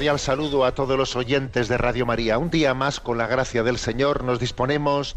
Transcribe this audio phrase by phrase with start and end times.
[0.00, 2.38] Cordial saludo a todos los oyentes de Radio María.
[2.38, 5.14] Un día más, con la gracia del Señor, nos disponemos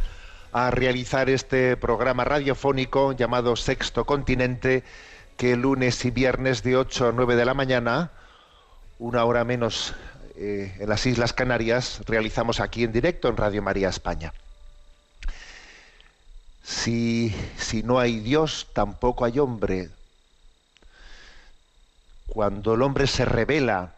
[0.52, 4.84] a realizar este programa radiofónico llamado Sexto Continente,
[5.38, 8.12] que lunes y viernes de 8 a 9 de la mañana,
[9.00, 9.94] una hora menos
[10.36, 14.34] eh, en las Islas Canarias, realizamos aquí en directo en Radio María España.
[16.62, 19.92] Si, si no hay Dios, tampoco hay hombre.
[22.28, 23.94] Cuando el hombre se revela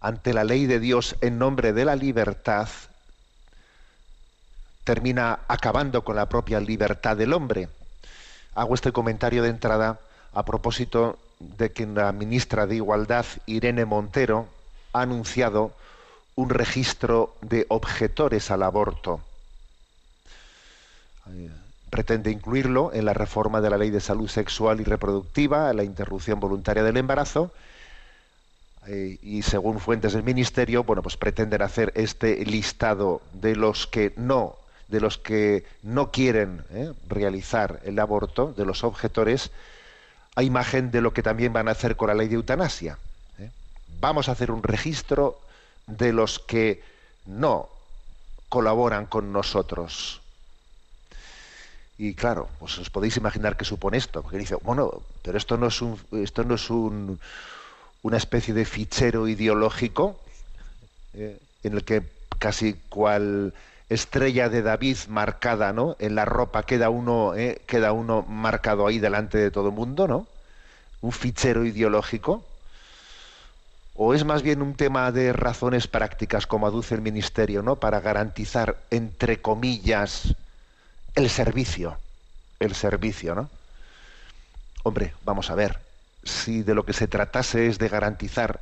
[0.00, 2.68] ante la ley de Dios en nombre de la libertad,
[4.84, 7.68] termina acabando con la propia libertad del hombre.
[8.54, 10.00] Hago este comentario de entrada
[10.32, 14.48] a propósito de que la ministra de Igualdad, Irene Montero,
[14.92, 15.72] ha anunciado
[16.34, 19.20] un registro de objetores al aborto.
[21.90, 26.40] Pretende incluirlo en la reforma de la Ley de Salud Sexual y Reproductiva, la interrupción
[26.40, 27.50] voluntaria del embarazo,
[28.86, 34.12] eh, y según fuentes del ministerio, bueno, pues pretenden hacer este listado de los que
[34.16, 34.56] no,
[34.88, 39.50] de los que no quieren eh, realizar el aborto, de los objetores,
[40.36, 42.98] a imagen de lo que también van a hacer con la ley de eutanasia.
[43.38, 43.50] eh.
[44.00, 45.40] Vamos a hacer un registro
[45.86, 46.82] de los que
[47.26, 47.68] no
[48.48, 50.20] colaboran con nosotros.
[51.98, 55.66] Y claro, pues os podéis imaginar qué supone esto, porque dice, bueno, pero esto no
[55.66, 57.18] es un, esto no es un,
[58.02, 60.18] una especie de fichero ideológico
[61.14, 62.02] eh, en el que
[62.38, 63.52] casi cual
[63.88, 65.96] estrella de David marcada, ¿no?
[65.98, 70.06] En la ropa queda uno, eh, queda uno marcado ahí delante de todo el mundo,
[70.06, 70.26] ¿no?
[71.00, 72.44] Un fichero ideológico.
[73.94, 77.76] ¿O es más bien un tema de razones prácticas, como aduce el Ministerio, ¿no?
[77.76, 80.36] para garantizar, entre comillas,
[81.16, 81.98] el servicio?
[82.60, 83.50] El servicio, ¿no?
[84.84, 85.80] Hombre, vamos a ver,
[86.24, 88.60] si de lo que se tratase es de garantizar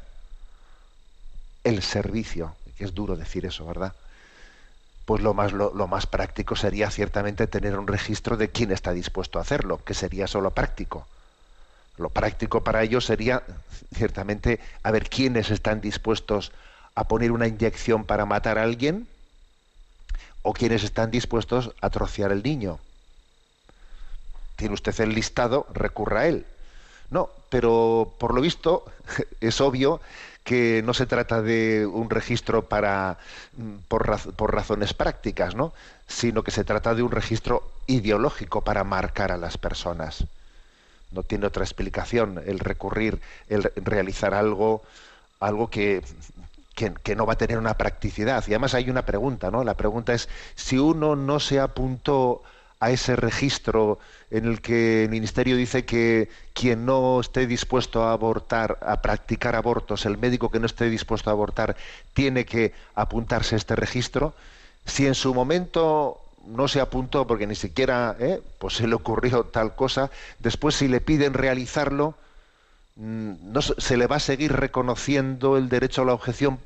[1.64, 3.92] el servicio, que es duro decir eso, ¿verdad?
[5.04, 9.38] Pues lo más, lo, más práctico sería ciertamente tener un registro de quién está dispuesto
[9.38, 11.06] a hacerlo, que sería solo práctico.
[11.96, 13.42] Lo práctico para ellos sería
[13.94, 16.52] ciertamente a ver quiénes están dispuestos
[16.94, 19.06] a poner una inyección para matar a alguien
[20.42, 22.78] o quiénes están dispuestos a trocear el niño.
[24.56, 26.46] Tiene usted el listado, recurra a él.
[27.10, 28.84] No, pero por lo visto
[29.40, 30.00] es obvio
[30.44, 33.18] que no se trata de un registro para
[33.56, 35.72] mm, por, raz- por razones prácticas, ¿no?
[36.06, 40.24] sino que se trata de un registro ideológico para marcar a las personas.
[41.12, 44.82] No tiene otra explicación el recurrir, el realizar algo,
[45.40, 46.02] algo que,
[46.74, 48.44] que, que no va a tener una practicidad.
[48.46, 49.64] Y además hay una pregunta, ¿no?
[49.64, 52.42] La pregunta es si uno no se apuntó
[52.86, 53.98] a ese registro
[54.30, 59.56] en el que el ministerio dice que quien no esté dispuesto a abortar, a practicar
[59.56, 61.76] abortos, el médico que no esté dispuesto a abortar,
[62.14, 64.34] tiene que apuntarse a este registro.
[64.84, 68.40] Si en su momento no se apuntó porque ni siquiera ¿eh?
[68.58, 72.14] pues se le ocurrió tal cosa, después si le piden realizarlo,
[72.96, 76.60] mm, no se se le va a seguir reconociendo el derecho a la objeción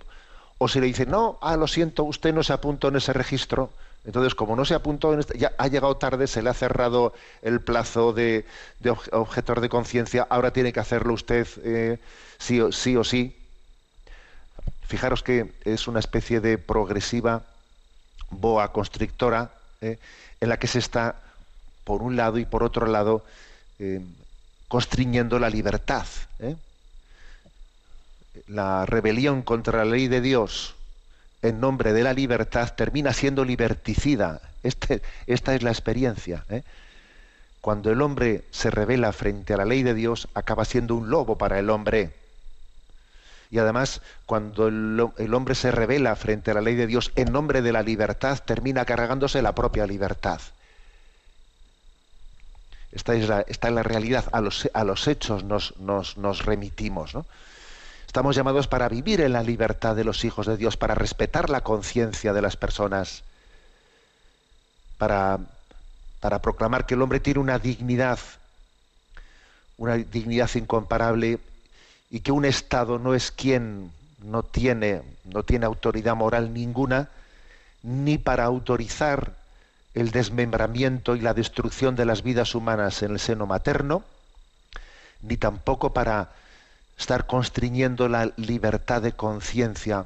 [0.59, 3.71] o si le dicen, no, ah, lo siento, usted no se apuntó en ese registro,
[4.05, 7.13] entonces como no se apuntó, en este, ya ha llegado tarde, se le ha cerrado
[7.43, 8.47] el plazo de,
[8.81, 11.99] de obje- objetor de conciencia, ahora tiene que hacerlo usted eh,
[12.39, 13.37] sí, o, sí sí.
[14.87, 17.43] Fijaros que es una especie de progresiva
[18.31, 19.51] boa constrictora
[19.81, 19.99] eh,
[20.41, 21.17] en la que se está,
[21.85, 23.25] por un lado y por otro lado,
[23.79, 24.01] eh,
[24.69, 26.07] constriñendo la libertad.
[26.41, 26.57] ¿eh?
[28.47, 30.75] La rebelión contra la ley de Dios
[31.43, 34.41] en nombre de la libertad termina siendo liberticida.
[34.63, 36.45] Este- esta es la experiencia.
[36.51, 36.63] ¿eh?
[37.61, 41.37] Cuando el hombre se revela frente a la ley de Dios, acaba siendo un lobo
[41.39, 42.13] para el hombre.
[43.51, 47.11] Y además, cuando el, ho- el hombre se revela frente a la ley de Dios
[47.17, 50.41] en nombre de la libertad, termina cargándose la propia libertad.
[52.93, 54.25] Esta es la, esta es la realidad.
[54.33, 57.15] A los, hechos nos, nos- nos remitimos.
[57.15, 57.27] ¿no?
[58.11, 61.61] Estamos llamados para vivir en la libertad de los hijos de Dios, para respetar la
[61.61, 63.23] conciencia de las personas,
[64.99, 65.39] para,
[66.19, 68.19] para proclamar que el hombre tiene una dignidad,
[69.79, 71.39] una dignidad incomparable
[72.11, 73.93] y que un Estado no es quien
[74.25, 77.11] no tiene, no tiene autoridad moral ninguna
[77.85, 79.37] ni para autorizar
[79.95, 84.03] el desmembramiento y la destrucción de las vidas humanas en el seno materno,
[85.23, 86.40] ni tampoco para
[87.01, 90.05] estar constriñendo la libertad de conciencia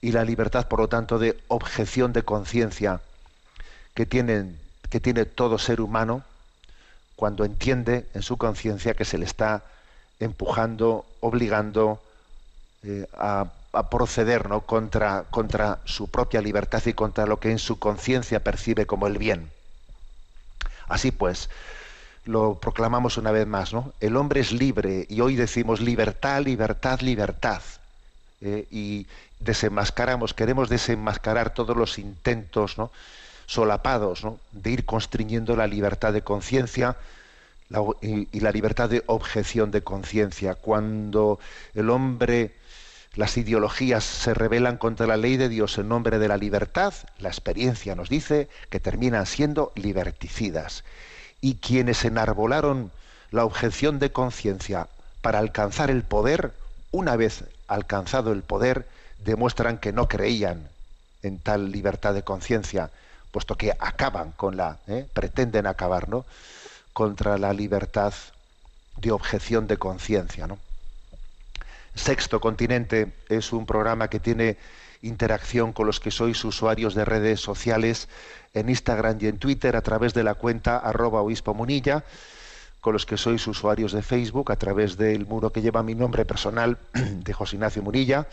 [0.00, 3.00] y la libertad, por lo tanto, de objeción de conciencia
[3.94, 6.24] que, que tiene todo ser humano
[7.14, 9.62] cuando entiende en su conciencia que se le está
[10.18, 12.02] empujando, obligando
[12.82, 14.62] eh, a, a proceder ¿no?
[14.62, 19.18] contra, contra su propia libertad y contra lo que en su conciencia percibe como el
[19.18, 19.50] bien.
[20.88, 21.48] Así pues,
[22.24, 23.92] lo proclamamos una vez más, ¿no?
[24.00, 27.62] El hombre es libre y hoy decimos libertad, libertad, libertad.
[28.40, 29.06] Eh, y
[29.40, 32.90] desenmascaramos, queremos desenmascarar todos los intentos ¿no?
[33.46, 34.38] solapados ¿no?
[34.50, 36.96] de ir constriñendo la libertad de conciencia
[38.00, 40.54] y, y la libertad de objeción de conciencia.
[40.54, 41.38] Cuando
[41.74, 42.52] el hombre,
[43.14, 47.28] las ideologías se rebelan contra la ley de Dios en nombre de la libertad, la
[47.28, 50.84] experiencia nos dice que terminan siendo liberticidas.
[51.42, 52.90] Y quienes enarbolaron
[53.30, 54.88] la objeción de conciencia
[55.20, 56.52] para alcanzar el poder,
[56.90, 60.68] una vez alcanzado el poder, demuestran que no creían
[61.22, 62.90] en tal libertad de conciencia,
[63.30, 65.06] puesto que acaban con la, ¿eh?
[65.12, 66.24] pretenden acabar, ¿no?
[66.92, 68.12] contra la libertad
[68.96, 70.46] de objeción de conciencia.
[70.46, 70.58] ¿no?
[71.94, 74.56] Sexto Continente es un programa que tiene
[75.02, 78.08] interacción con los que sois usuarios de redes sociales
[78.54, 82.04] en Instagram y en Twitter a través de la cuenta arroba obispo munilla,
[82.80, 86.24] con los que sois usuarios de Facebook a través del muro que lleva mi nombre
[86.24, 88.26] personal de José Ignacio Munilla.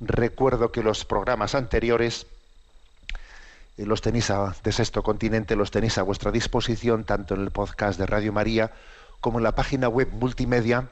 [0.00, 2.26] Recuerdo que los programas anteriores
[3.76, 7.50] eh, los tenéis a, de Sexto Continente, los tenéis a vuestra disposición tanto en el
[7.50, 8.72] podcast de Radio María
[9.20, 10.88] como en la página web multimedia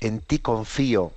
[0.00, 1.10] en ticonfío.org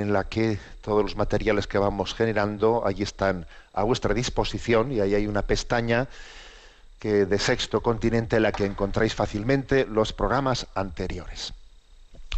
[0.00, 5.00] en la que todos los materiales que vamos generando allí están a vuestra disposición y
[5.00, 6.08] ahí hay una pestaña
[6.98, 11.52] que de Sexto Continente en la que encontráis fácilmente los programas anteriores.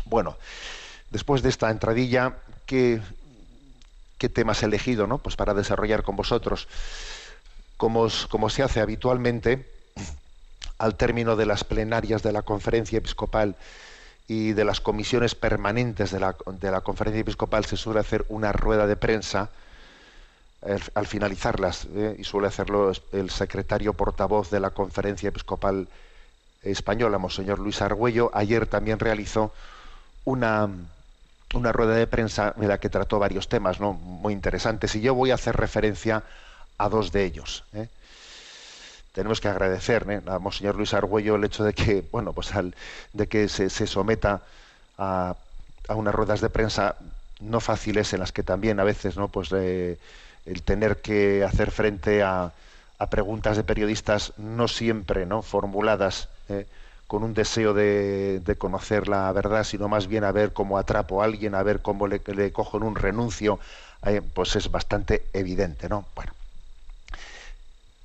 [0.06, 0.36] Bueno,
[1.10, 3.00] después de esta entradilla, ¿qué,
[4.18, 5.18] qué temas he elegido ¿no?
[5.18, 6.66] pues para desarrollar con vosotros?
[7.76, 9.68] Como, se hace habitualmente,
[10.78, 13.56] al término de las plenarias de la conferencia episcopal
[14.26, 18.52] y de las comisiones permanentes de la, de la conferencia episcopal se suele hacer una
[18.52, 19.50] rueda de prensa
[20.62, 22.16] al, al finalizarlas ¿eh?
[22.18, 25.88] y suele hacerlo el secretario portavoz de la conferencia episcopal
[26.62, 29.52] española, Monseñor Luis Argüello, ayer también realizó
[30.24, 30.70] una,
[31.52, 33.92] una rueda de prensa en la que trató varios temas ¿no?
[33.92, 36.22] muy interesantes y yo voy a hacer referencia
[36.78, 37.64] a dos de ellos.
[37.74, 37.88] ¿eh?
[39.14, 40.20] Tenemos que agradecer ¿eh?
[40.26, 42.52] a Monseñor Luis Argüello el hecho de que, bueno, pues
[43.12, 44.42] de que se, someta
[44.98, 45.36] a,
[45.88, 46.96] unas ruedas de prensa
[47.40, 49.28] no fáciles en las que también a veces, ¿no?
[49.28, 49.98] Pues eh,
[50.46, 52.52] el tener que hacer frente a,
[53.10, 55.42] preguntas de periodistas no siempre, ¿no?
[55.42, 56.66] Formuladas ¿eh?
[57.06, 61.20] con un deseo de, de conocer la verdad, sino más bien a ver cómo atrapo
[61.20, 63.60] a alguien, a ver cómo le, le cojo en un renuncio,
[64.06, 66.06] eh, pues es bastante evidente, ¿no?
[66.16, 66.32] Bueno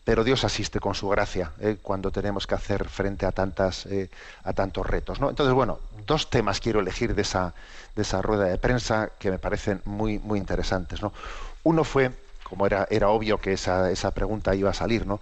[0.09, 1.77] pero Dios asiste con su gracia ¿eh?
[1.83, 4.09] cuando tenemos que hacer frente a tantas eh,
[4.43, 5.29] a tantos retos ¿no?
[5.29, 7.53] entonces bueno dos temas quiero elegir de esa
[7.95, 11.13] de esa rueda de prensa que me parecen muy muy interesantes ¿no?
[11.61, 12.09] uno fue
[12.41, 15.21] como era era obvio que esa, esa pregunta iba a salir no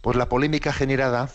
[0.00, 1.28] pues la polémica generada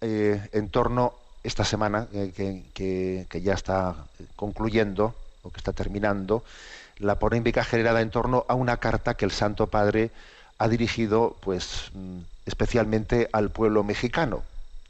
[0.00, 4.06] eh, en torno esta semana que, que- que ya está
[4.36, 6.42] concluyendo o que está terminando
[6.98, 10.10] la polémica generada en torno a una carta que el Santo Padre
[10.58, 14.42] ha dirigido pues mm, especialmente al pueblo mexicano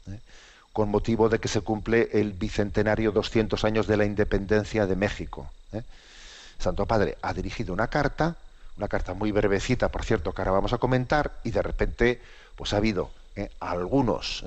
[0.07, 0.19] ¿eh?
[0.73, 5.49] con motivo de que se cumple el bicentenario 200 años de la independencia de México
[5.73, 5.83] ¿eh?
[6.57, 8.35] Santo Padre ha dirigido una carta
[8.77, 12.21] una carta muy brevecita por cierto que ahora vamos a comentar y de repente
[12.55, 13.49] pues ha habido ¿eh?
[13.59, 14.43] algunos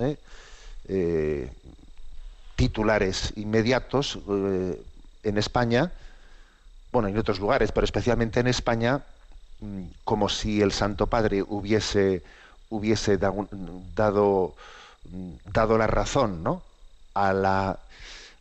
[2.57, 4.19] titulares inmediatos
[5.23, 5.93] en España,
[6.91, 9.03] bueno, en otros lugares, pero especialmente en España,
[10.05, 12.23] como si el Santo Padre hubiese,
[12.71, 13.49] hubiese dado,
[13.95, 14.55] dado,
[15.53, 16.63] dado la razón ¿no?
[17.15, 17.79] a, la,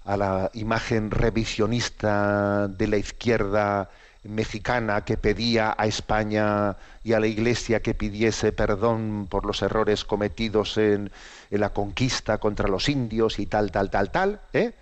[0.06, 3.90] a la imagen revisionista de la izquierda
[4.24, 10.06] mexicana que pedía a España y a la Iglesia que pidiese perdón por los errores
[10.06, 11.12] cometidos en,
[11.50, 14.74] en la conquista contra los indios y tal, tal, tal, tal, ¿eh?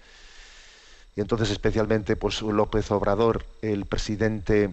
[1.16, 4.70] Y entonces especialmente pues López Obrador, el presidente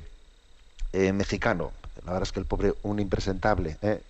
[0.92, 1.72] eh, mexicano,
[2.04, 4.00] la verdad es que el pobre, un impresentable, ¿eh?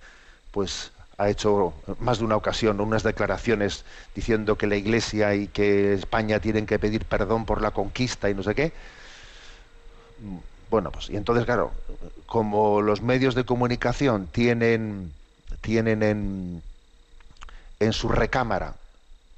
[0.50, 5.94] pues ha hecho más de una ocasión unas declaraciones diciendo que la Iglesia y que
[5.94, 8.72] España tienen que pedir perdón por la conquista y no sé qué.
[10.70, 11.72] Bueno, pues y entonces claro,
[12.26, 15.12] como los medios de comunicación tienen
[15.60, 16.62] tienen en,
[17.80, 18.74] en su recámara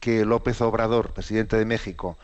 [0.00, 2.16] que López Obrador, presidente de México,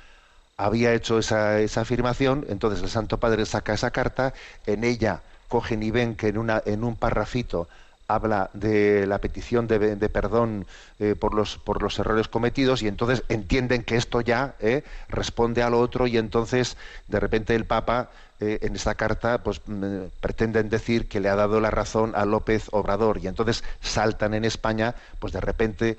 [0.57, 4.35] había hecho esa, afirmación, entonces el Santo Padre saca esa carta,
[4.67, 7.69] en ella cogen y ven que en, un parrafito
[8.07, 10.67] habla de la petición de, perdón
[10.99, 15.63] eh, por, los, por los errores cometidos y entonces entienden que esto ya eh, responde
[15.63, 16.77] a lo otro y entonces
[17.09, 21.37] de repente el Papa eh, en esta carta pues mm, pretenden decir que le ha
[21.37, 25.97] dado la razón a López Obrador y entonces saltan en España pues de repente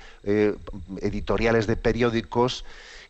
[1.01, 2.65] editoriales de periódicos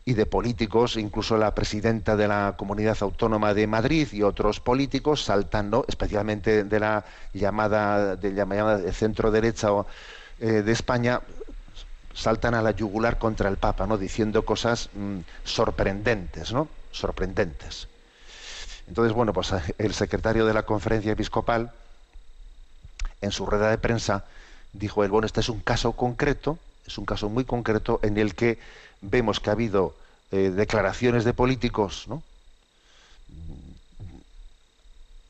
[0.08, 5.24] y de políticos, incluso la presidenta de la Comunidad Autónoma de Madrid y otros políticos
[5.24, 9.68] saltando, especialmente de la llamada de llamada centro derecha
[10.38, 11.22] eh, de España,
[12.14, 13.98] saltan a la yugular contra el Papa, ¿no?
[13.98, 16.68] diciendo cosas mmm, sorprendentes, ¿no?
[16.92, 17.88] Sorprendentes.
[18.86, 21.72] Entonces, bueno, pues el secretario de la conferencia episcopal,
[23.20, 24.24] en su rueda de prensa,
[24.72, 28.36] dijo él, bueno, este es un caso concreto, es un caso muy concreto en el
[28.36, 28.60] que
[29.00, 29.94] vemos que ha habido
[30.32, 32.22] eh, declaraciones de políticos, ¿no?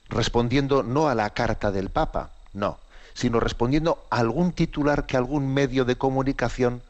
[0.09, 2.79] respondiendo no a la carta del Papa, no,
[3.15, 6.83] sino respondiendo a algún titular que algún medio de comunicación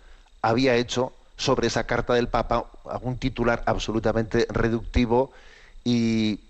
[0.43, 5.33] había hecho sobre esa carta del Papa, algún titular absolutamente reductivo
[5.85, 6.41] y,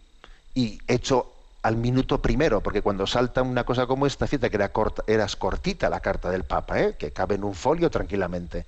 [0.86, 5.02] hecho al minuto primero, porque cuando salta una cosa como esta, fíjate que era, corta,
[5.06, 6.94] era cortita la carta del Papa, ¿eh?
[6.98, 8.64] que cabe en un folio tranquilamente.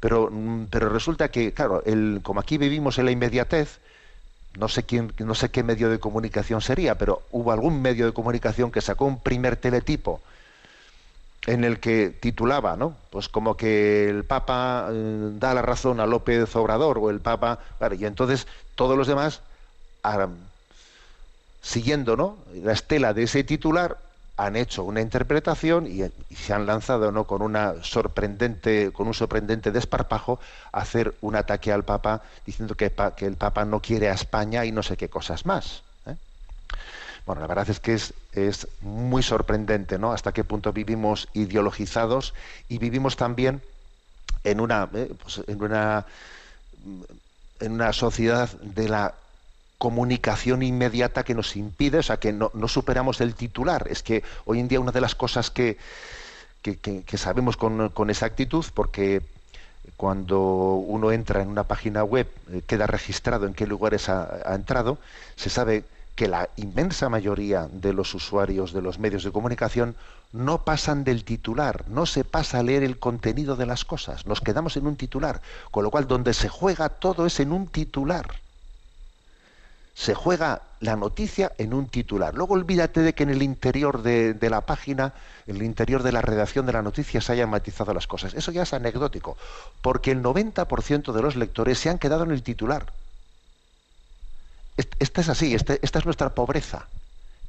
[0.00, 3.78] Pero, mm, pero resulta que, claro, el, como aquí vivimos en la inmediatez,
[4.58, 8.12] no sé quién, no sé qué medio de comunicación sería, pero hubo algún medio de
[8.12, 10.20] comunicación que sacó un primer teletipo
[11.46, 12.96] en el que titulaba, ¿no?
[13.10, 17.58] Pues como que el Papa eh, da la razón a López Obrador o el Papa,
[17.78, 19.40] claro, y entonces todos los demás,
[21.62, 22.36] siguiendo, ¿no?
[22.54, 23.98] La estela de ese titular,
[24.46, 26.02] han hecho una interpretación y,
[26.34, 27.24] se han lanzado ¿no?
[27.24, 30.40] con una sorprendente con un sorprendente desparpajo
[30.72, 34.64] a hacer un ataque al Papa diciendo que, que, el Papa no quiere a España
[34.64, 36.14] y no sé qué cosas más ¿eh?
[37.26, 42.32] bueno la verdad es que es, es muy sorprendente no hasta qué punto vivimos ideologizados
[42.68, 43.60] y vivimos también
[44.44, 46.06] en una eh, pues en una
[47.60, 49.14] en una sociedad de la
[49.80, 53.88] comunicación inmediata que nos impide, o sea, que no, superamos el titular.
[53.88, 55.78] Es que hoy en día una de las cosas que,
[56.60, 59.22] que, sabemos con, exactitud, porque
[59.96, 60.38] cuando
[60.74, 64.98] uno entra en una página web, eh, queda registrado en qué lugares ha, entrado,
[65.36, 65.84] se sabe
[66.14, 69.96] que la inmensa mayoría de los usuarios de los medios de comunicación
[70.34, 74.42] no pasan del titular, no se pasa a leer el contenido de las cosas, nos
[74.42, 78.26] quedamos en un titular, con lo cual donde se juega todo es en un titular
[80.00, 82.34] se juega la noticia en un titular.
[82.34, 85.12] Luego olvídate de que en el interior de, la página,
[85.46, 88.32] en el interior de la redacción de la noticia se hayan matizado las cosas.
[88.32, 89.36] Eso ya es anecdótico,
[89.82, 92.86] porque el 90% de los lectores se han quedado en el titular.
[94.78, 96.86] Esta es así, este, esta es nuestra pobreza.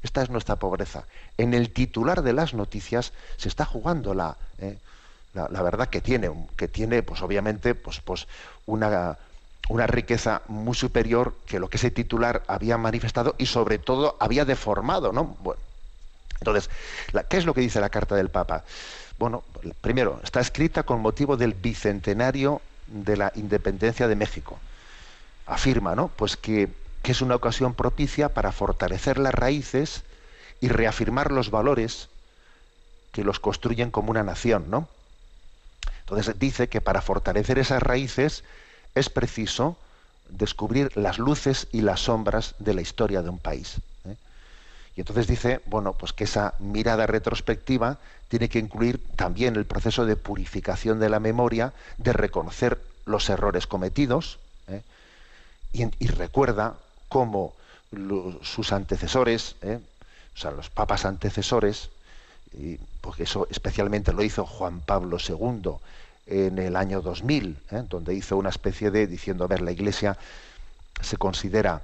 [0.03, 1.05] Esta es nuestra pobreza.
[1.37, 4.77] En el titular de las noticias se está jugando la, eh,
[5.33, 8.27] la, la, verdad que tiene, que tiene, pues obviamente, pues, pues
[8.65, 9.17] una
[9.71, 14.43] una riqueza muy superior que lo que ese titular había manifestado y sobre todo había
[14.43, 15.37] deformado, ¿no?
[15.41, 15.61] Bueno,
[16.39, 16.69] entonces,
[17.29, 18.65] ¿qué es lo que dice la carta del Papa?
[19.17, 19.43] Bueno,
[19.79, 24.59] primero, está escrita con motivo del bicentenario de la independencia de México.
[25.45, 26.09] Afirma, ¿no?
[26.09, 26.67] Pues que,
[27.01, 30.03] que es una ocasión propicia para fortalecer las raíces
[30.59, 32.09] y reafirmar los valores
[33.13, 34.89] que los construyen como una nación, ¿no?
[36.01, 38.43] Entonces dice que para fortalecer esas raíces
[38.95, 39.77] es preciso
[40.29, 43.77] descubrir las luces y las sombras de la historia de un país.
[44.05, 44.15] ¿eh?
[44.95, 50.05] Y entonces dice, bueno, pues que esa mirada retrospectiva tiene que incluir también el proceso
[50.05, 54.81] de purificación de la memoria, de reconocer los errores cometidos, ¿eh?
[55.73, 56.75] y, recuerda
[57.09, 57.53] cómo
[58.41, 59.79] sus antecesores, ¿eh?
[60.35, 61.89] o sea, los papas antecesores,
[62.53, 65.73] y porque eso especialmente lo hizo Juan Pablo II
[66.31, 67.83] en el año 2000, ¿eh?
[67.89, 70.17] donde hizo una especie de diciendo, a ver, la Iglesia
[71.01, 71.83] se considera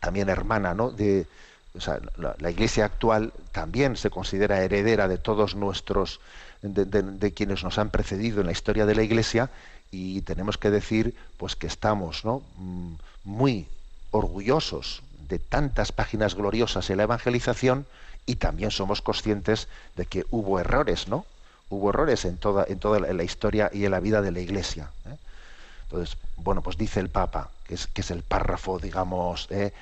[0.00, 0.90] también hermana, ¿no?
[0.90, 1.26] De,
[1.74, 6.20] o sea, la, Iglesia actual también se considera heredera de todos nuestros,
[6.62, 9.50] de, de- de quienes nos han precedido en la historia de la Iglesia
[9.90, 12.42] y tenemos que decir, pues que estamos, ¿no?
[12.56, 12.94] Mm,
[13.24, 13.68] Muy
[14.10, 17.86] orgullosos de tantas páginas gloriosas en la evangelización
[18.26, 21.24] y también somos conscientes de que hubo errores, ¿no?
[21.72, 24.90] Hubo errores en toda, la historia y en la vida de la Iglesia.
[25.06, 25.16] ¿eh?
[25.84, 29.72] Entonces, bueno, pues dice el Papa, que es, el párrafo, digamos, eh,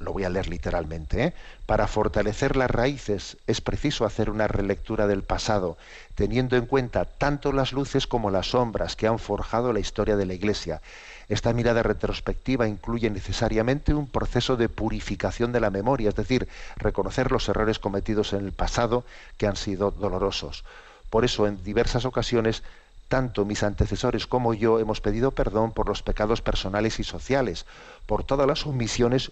[0.00, 1.32] lo voy a leer literalmente, ¿eh?
[1.64, 5.76] para fortalecer las raíces es preciso hacer una relectura del pasado,
[6.16, 10.26] teniendo en cuenta tanto las luces como las sombras que han forjado la historia de
[10.26, 10.80] la Iglesia.
[11.28, 16.48] Esta mirada retrospectiva incluye necesariamente un proceso de purificación de la memoria, es decir,
[16.78, 19.04] reconocer los errores cometidos en el pasado
[19.36, 20.64] que han sido dolorosos.
[21.12, 22.62] Por eso, en diversas ocasiones,
[23.08, 27.66] tanto mis antecesores como yo hemos pedido perdón por los pecados personales y sociales,
[28.06, 29.30] por todas las omisiones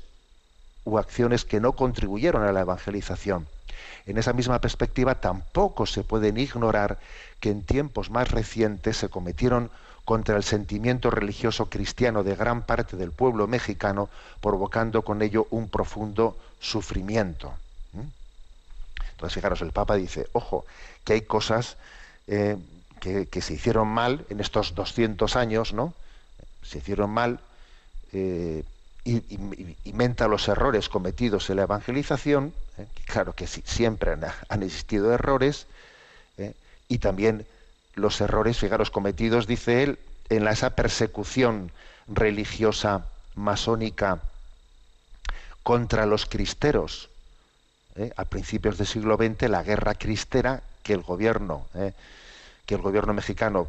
[0.85, 3.47] u acciones que no contribuyeron a la evangelización.
[4.05, 6.99] En esa misma perspectiva, tampoco se pueden ignorar
[7.41, 9.71] que en tiempos más recientes se cometieron
[10.05, 14.11] contra el sentimiento religioso cristiano de gran parte del pueblo mexicano,
[14.43, 17.55] provocando con ello un profundo sufrimiento.
[19.21, 20.65] Entonces, fijaros, el Papa dice, ojo,
[21.05, 21.77] que hay cosas
[22.27, 22.57] eh,
[23.01, 25.93] que, se hicieron mal en estos 200 años, ¿no?
[26.63, 27.39] Se hicieron mal
[28.15, 28.65] eh,
[29.05, 32.87] y, menta los errores cometidos en la evangelización, ¿eh?
[33.05, 34.17] claro que siempre
[34.49, 35.67] han, existido errores,
[36.89, 37.45] y también
[37.97, 39.99] los errores, fijaros, cometidos, dice él,
[40.31, 41.73] en esa persecución
[42.09, 43.05] religiosa
[43.35, 44.23] masónica
[45.63, 47.10] contra los cristeros,
[47.97, 48.13] ¿eh?
[48.17, 51.93] a principios del siglo XX, la guerra cristera que el gobierno, ¿eh?
[52.67, 53.69] que el gobierno mexicano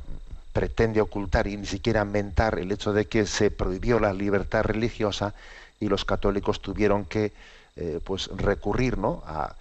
[0.53, 5.33] pretende ocultar y ni siquiera mentar el hecho de que se prohibió la libertad religiosa
[5.79, 7.31] y los católicos tuvieron que
[7.77, 9.23] eh, pues recurrir ¿no?
[9.25, 9.55] a,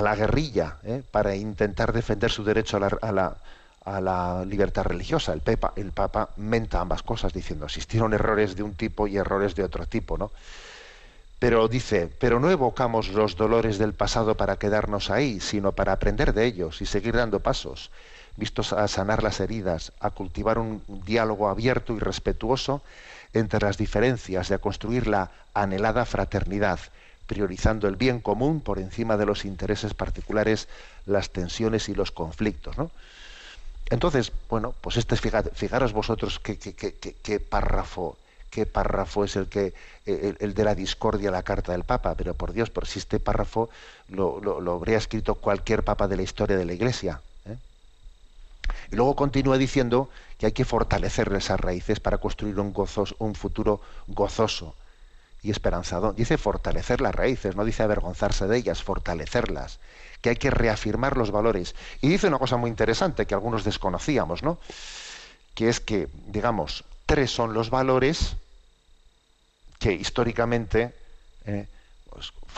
[0.00, 0.76] la guerrilla
[1.10, 3.36] para intentar defender su derecho a la, a la-
[3.84, 5.32] a la libertad religiosa.
[5.32, 9.54] El, Pepa, el Papa menta ambas cosas diciendo existieron errores de un tipo y errores
[9.54, 10.30] de otro tipo, ¿no?
[11.38, 16.34] Pero dice, pero no evocamos los dolores del pasado para quedarnos ahí, sino para aprender
[16.34, 17.92] de ellos y seguir dando pasos,
[18.36, 22.82] vistos a sanar las heridas, a cultivar un diálogo abierto y respetuoso
[23.34, 26.80] entre las diferencias y a construir la anhelada fraternidad,
[27.28, 30.66] priorizando el bien común por encima de los intereses particulares,
[31.06, 32.76] las tensiones y los conflictos.
[32.76, 32.90] ¿no?
[33.90, 38.16] Entonces, bueno, pues este fijaros vosotros qué párrafo,
[38.50, 39.74] qué párrafo es el que
[40.06, 43.20] el, el de la discordia, la carta del Papa, pero por Dios, por si este
[43.20, 43.68] párrafo
[44.08, 47.22] lo, lo- habría escrito cualquier papa de la historia de la Iglesia.
[47.46, 47.58] ¿eh?
[48.90, 50.08] Y luego continúa diciendo
[50.38, 52.74] que hay que fortalecer esas raíces para construir un,
[53.18, 54.76] un futuro gozoso
[55.42, 56.14] y esperanzador.
[56.14, 59.80] Dice fortalecer las raíces, no dice avergonzarse de ellas, fortalecerlas,
[60.22, 61.74] que hay que reafirmar los valores.
[62.00, 64.60] Y dice una cosa muy interesante que algunos desconocíamos, ¿no?
[65.54, 68.36] Que es que, digamos, tres son los valores
[69.78, 70.94] que históricamente,
[71.46, 71.66] eh,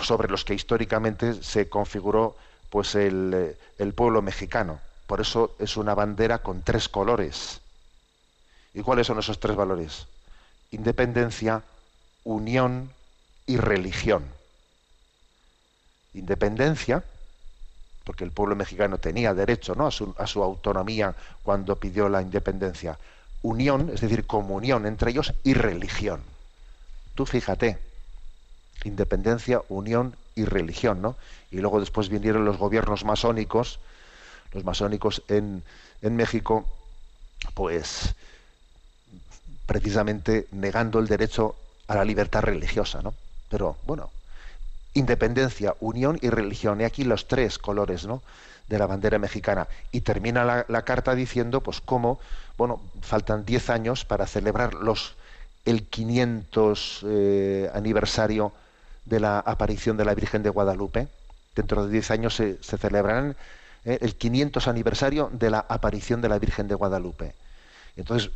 [0.02, 2.36] sobre los que históricamente se configuró
[2.68, 4.80] pues el, eh, el pueblo mexicano.
[5.06, 7.60] Por eso es una bandera con tres colores.
[8.74, 10.08] ¿Y cuáles son esos tres valores?
[10.72, 11.62] Independencia,
[12.24, 12.90] unión
[13.46, 14.24] y religión.
[16.12, 17.04] Independencia,
[18.02, 19.86] porque el pueblo mexicano tenía derecho ¿no?
[19.86, 22.98] a su autonomía cuando pidió la independencia.
[23.42, 26.22] Unión, es decir, comunión entre ellos y religión.
[27.14, 27.78] Tú fíjate,
[28.84, 31.16] independencia, unión y religión, ¿no?
[31.50, 33.80] Y luego después vinieron los gobiernos masónicos,
[34.52, 35.62] los masónicos en,
[36.02, 36.66] en México,
[37.54, 38.14] pues
[39.66, 43.14] precisamente negando el derecho a la libertad religiosa, ¿no?
[43.48, 44.10] Pero bueno,
[44.94, 46.80] independencia, unión y religión.
[46.80, 48.22] Y aquí los tres colores, ¿no?
[48.70, 49.68] De la bandera mexicana.
[49.92, 52.20] Y termina la, carta diciendo, pues, cómo,
[52.56, 55.16] bueno, faltan 10 años para celebrar los
[55.66, 58.52] el 500 eh, aniversario
[59.04, 61.08] de la aparición de la Virgen de Guadalupe.
[61.54, 63.36] Dentro de 10 años se, celebrarán
[63.84, 67.34] eh, el 500 aniversario de la aparición de la Virgen de Guadalupe.
[67.96, 68.30] Entonces,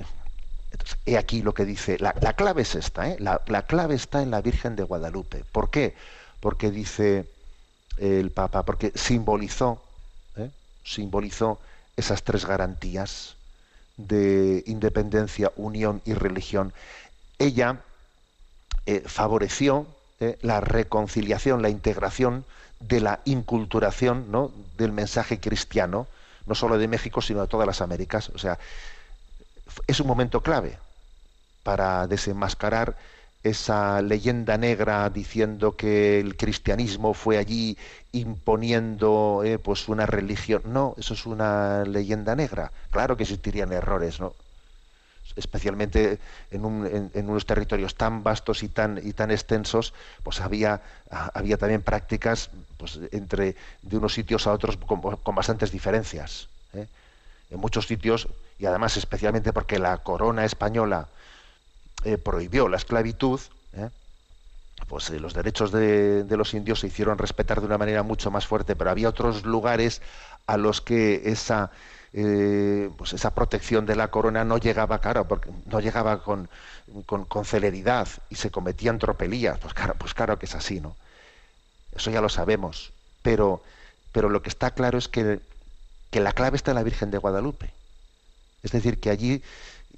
[0.73, 3.17] entonces, he aquí lo que dice, la, la clave es esta, ¿eh?
[3.21, 5.45] la, la clave está en la Virgen de Guadalupe.
[5.53, 5.95] ¿Por qué?
[6.41, 7.27] Porque dice,
[7.99, 9.81] el Papa, porque simbolizó.
[10.85, 11.61] Simbolizó
[11.97, 13.37] esas tres garantías
[13.97, 16.73] de independencia, unión y religión.
[17.39, 17.81] Ella
[18.87, 19.87] eh, favoreció
[20.21, 22.45] eh, la reconciliación, la integración
[22.81, 24.53] de la inculturación ¿no?
[24.77, 26.07] del mensaje cristiano,
[26.47, 28.31] no solo de México, sino de todas las Américas.
[28.31, 28.59] O sea,
[29.87, 30.79] es un momento clave
[31.63, 32.97] para desenmascarar
[33.45, 37.77] esa leyenda negra diciendo que el cristianismo fue allí
[38.13, 40.63] imponiendo eh, pues una religión.
[40.65, 42.73] No, eso es una leyenda negra.
[42.91, 44.35] Claro que existirían errores, ¿no?
[45.37, 46.19] especialmente
[46.51, 50.81] en, unos territorios tan vastos y tan, y tan extensos, pues había,
[51.11, 55.01] había también prácticas pues, entre de unos sitios a otros con,
[55.35, 56.49] bastantes diferencias.
[56.73, 56.87] ¿eh?
[57.51, 58.29] En muchos sitios,
[58.59, 61.09] y además especialmente porque la corona española
[62.05, 63.41] eh, prohibió la esclavitud,
[63.75, 63.89] ¿eh?
[64.89, 68.77] pues los derechos de, los indios se hicieron respetar de una manera mucho más fuerte,
[68.77, 70.03] pero había otros lugares
[70.47, 71.71] a los que esa,
[72.13, 76.49] eh, pues esa protección de la corona no llegaba, claro, porque no llegaba con,
[77.07, 79.59] con, celeridad y se cometían tropelías.
[79.59, 80.97] Pues claro, pues claro que es así, ¿no?
[81.97, 82.93] Eso ya lo sabemos.
[83.23, 83.63] Pero,
[84.13, 85.41] pero lo que está claro es que,
[86.11, 87.71] que la clave está en la Virgen de Guadalupe.
[88.63, 89.43] Es decir, que allí,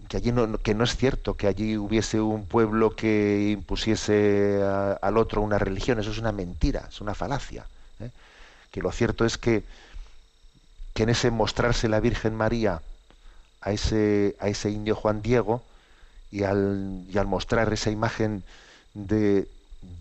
[0.08, 4.62] que allí no, que no es cierto que allí hubiese un pueblo que impusiese
[5.00, 5.98] al otro una religión.
[5.98, 7.66] Eso es una mentira, es una falacia.
[8.00, 8.10] ¿eh?
[8.70, 9.64] Que lo cierto es que
[10.96, 12.80] que en ese mostrarse la Virgen María
[13.60, 15.62] a ese, a ese indio Juan Diego
[16.30, 18.42] y al, y al mostrar esa imagen
[18.94, 19.46] de,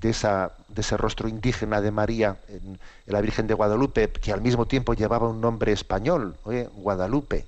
[0.02, 4.39] de, esa, de ese rostro indígena de María en, la Virgen de Guadalupe, que al
[4.39, 6.38] mismo tiempo llevaba un nombre español,
[6.78, 7.46] Guadalupe,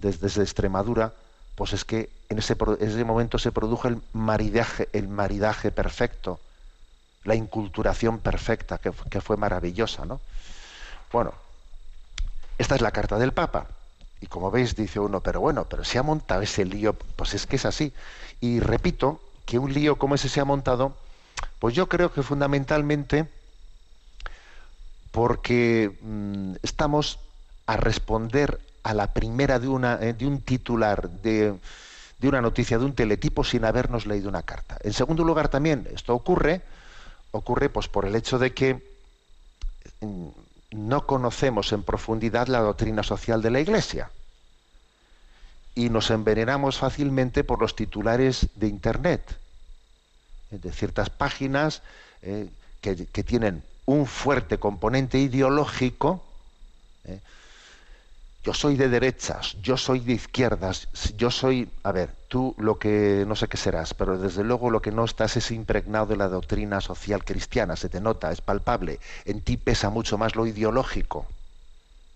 [0.00, 1.12] desde, Extremadura,
[1.54, 6.40] pues es que en ese, en ese momento se produjo el maridaje, el maridaje perfecto,
[7.24, 10.20] la inculturación perfecta, que, que fue maravillosa, ¿no?
[11.12, 11.34] Bueno,
[12.58, 13.66] esta es la carta del Papa.
[14.20, 17.46] Y como veis, dice uno, pero bueno, pero se ha montado ese lío, pues es
[17.46, 17.92] que es así.
[18.40, 20.94] Y repito que un lío como ese se ha montado,
[21.58, 23.28] pues yo creo que fundamentalmente
[25.10, 27.18] porque mm, estamos
[27.66, 31.54] a responder a la primera de, eh, un titular de,
[32.22, 34.78] una noticia, de un teletipo, sin habernos leído una carta.
[34.82, 36.62] En segundo lugar, también esto ocurre,
[37.30, 38.82] ocurre pues por el hecho de que
[40.00, 40.28] mm,
[40.72, 44.10] no conocemos en profundidad la doctrina social de la Iglesia
[45.74, 49.38] y nos envenenamos fácilmente por los titulares de Internet,
[50.50, 51.82] eh, de ciertas páginas
[52.22, 52.48] eh,
[52.80, 56.24] que, tienen un fuerte componente ideológico.
[58.42, 63.24] Yo soy de derechas, yo soy de izquierdas, yo soy, a ver, tú lo que
[63.26, 66.28] no sé qué serás, pero desde luego lo que no estás es impregnado de la
[66.28, 71.26] doctrina social cristiana, se te nota, es palpable, en ti pesa mucho más lo ideológico,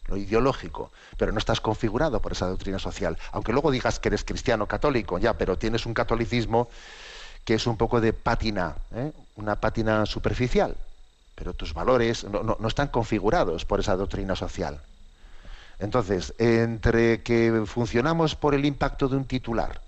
[0.06, 4.24] lo ideológico, pero no estás configurado por esa doctrina social, aunque luego digas que eres
[4.24, 6.70] cristiano católico, ya, pero tienes un catolicismo
[7.44, 9.12] que es un poco de pátina, ¿eh?
[9.36, 10.74] una pátina superficial,
[11.34, 14.80] pero tus valores no están configurados por esa doctrina social.
[15.78, 19.80] Entonces, entre que funcionamos por el impacto de un titular,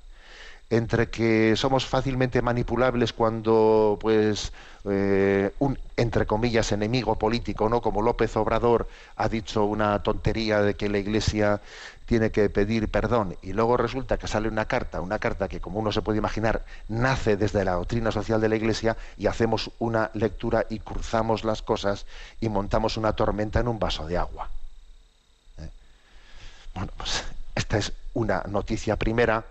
[0.68, 4.52] entre que somos fácilmente manipulables cuando, pues,
[4.84, 7.80] eh, un, entre comillas, enemigo político, ¿no?
[7.80, 11.60] Como López Obrador ha dicho una tontería de que la Iglesia
[12.04, 15.80] tiene que pedir perdón y luego resulta que sale una carta, una carta que como
[15.80, 20.10] uno se puede imaginar nace desde la doctrina social de la Iglesia y hacemos una
[20.14, 22.06] lectura y cruzamos las cosas
[22.40, 24.55] y montamos una tormenta en un vaso de agua.
[26.76, 29.42] Bueno, pues esta es una noticia primera,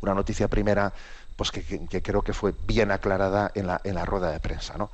[0.00, 0.92] una noticia primera
[1.36, 4.76] pues que, creo que fue bien aclarada en la, en la rueda de prensa.
[4.76, 4.90] ¿no?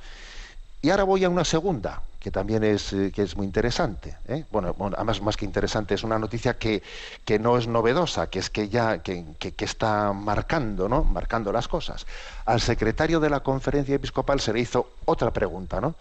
[0.79, 4.15] Y ahora voy a una segunda, que también es, eh, que es muy interesante.
[4.27, 4.45] ¿eh?
[4.51, 6.83] Bueno, además más que interesante, es una noticia que,
[7.25, 11.03] que no es novedosa, que es que ya que, que, está marcando, ¿no?
[11.03, 12.05] marcando las cosas.
[12.45, 15.95] Al secretario de la conferencia episcopal se le hizo otra pregunta, ¿no?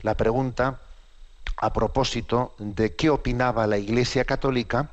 [0.00, 0.80] La pregunta
[1.56, 4.90] a propósito de qué opinaba la Iglesia Católica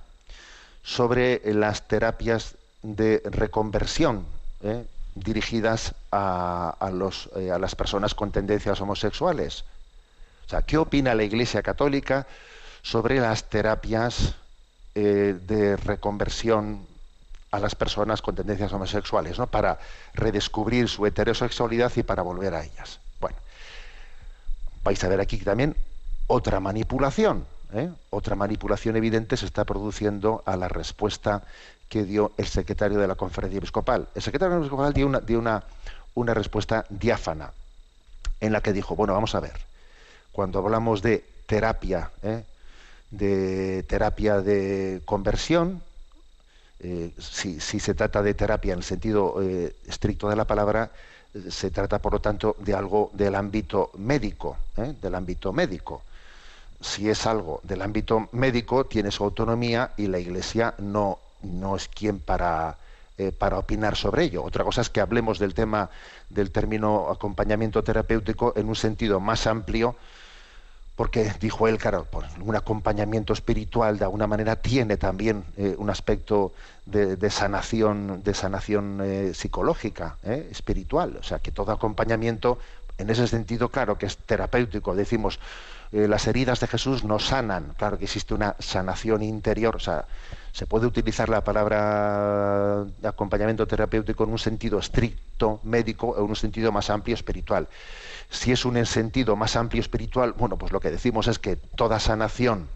[0.84, 4.26] sobre las terapias de reconversión
[4.62, 4.86] ¿eh?
[5.16, 9.64] dirigidas eh, a, las personas con tendencias homosexuales.
[10.46, 12.28] O sea, ¿qué opina la Iglesia Católica
[12.82, 14.36] sobre las terapias
[14.96, 16.86] eh, de reconversión
[17.52, 19.48] a las personas con tendencias homosexuales, ¿no?
[19.48, 19.80] para
[20.14, 23.00] redescubrir su heterosexualidad y para volver a ellas?
[23.22, 23.38] Bueno,
[24.84, 25.76] vais a ver aquí también
[26.28, 27.90] otra manipulación, ¿eh?
[28.10, 31.44] otra manipulación evidente se está produciendo a la respuesta
[31.90, 34.08] que dio el secretario de la conferencia episcopal.
[34.16, 37.52] El secretario episcopal dio una, dio una, respuesta diáfana
[38.40, 39.54] en la que dijo, bueno, vamos a ver,
[40.32, 42.44] cuando hablamos de terapia, ¿eh?
[43.12, 45.84] de terapia de conversión,
[46.80, 49.42] eh, si, se trata de terapia en el sentido
[49.88, 50.92] estricto de la palabra,
[51.50, 56.04] se trata, por lo tanto, de algo del ámbito médico, del ámbito médico.
[56.84, 61.88] Si es algo del ámbito médico, tiene su autonomía y la Iglesia no, no es
[61.88, 62.76] quien para,
[63.18, 64.44] eh, para opinar sobre ello.
[64.44, 65.90] Otra cosa es que hablemos del tema
[66.30, 69.96] del término acompañamiento terapéutico en un sentido más amplio,
[70.98, 72.06] porque dijo él, claro,
[72.42, 76.52] un acompañamiento espiritual de alguna manera tiene también eh, un aspecto
[76.86, 81.16] de, sanación, de sanación eh, psicológica, espiritual.
[81.18, 82.60] O sea, que todo acompañamiento,
[82.98, 84.96] en ese sentido, claro, que es terapéutico.
[84.96, 85.40] Decimos,
[85.92, 87.74] eh, las heridas de Jesús nos sanan.
[87.78, 89.76] Claro que existe una sanación interior.
[89.76, 90.06] O sea,
[90.52, 96.36] se puede utilizar la palabra acompañamiento terapéutico en un sentido estricto médico o en un
[96.36, 97.68] sentido más amplio espiritual.
[98.30, 102.00] Si es un sentido más amplio espiritual, bueno, pues lo que decimos es que toda
[102.00, 102.68] sanación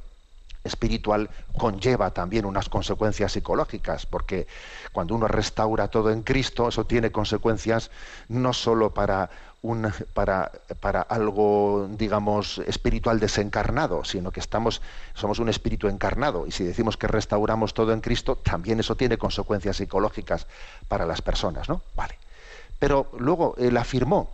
[0.64, 4.48] espiritual conlleva también unas consecuencias psicológicas, porque
[4.92, 7.90] cuando uno restaura todo en Cristo, eso tiene consecuencias
[8.28, 9.30] no sólo para,
[10.14, 14.82] para, para algo, digamos, espiritual desencarnado, sino que estamos,
[15.14, 16.48] somos un espíritu encarnado.
[16.48, 20.48] Y si decimos que restauramos todo en Cristo, también eso tiene consecuencias psicológicas
[20.88, 21.82] para las personas, ¿no?
[21.96, 22.18] Vale.
[22.80, 24.30] Pero luego él afirmó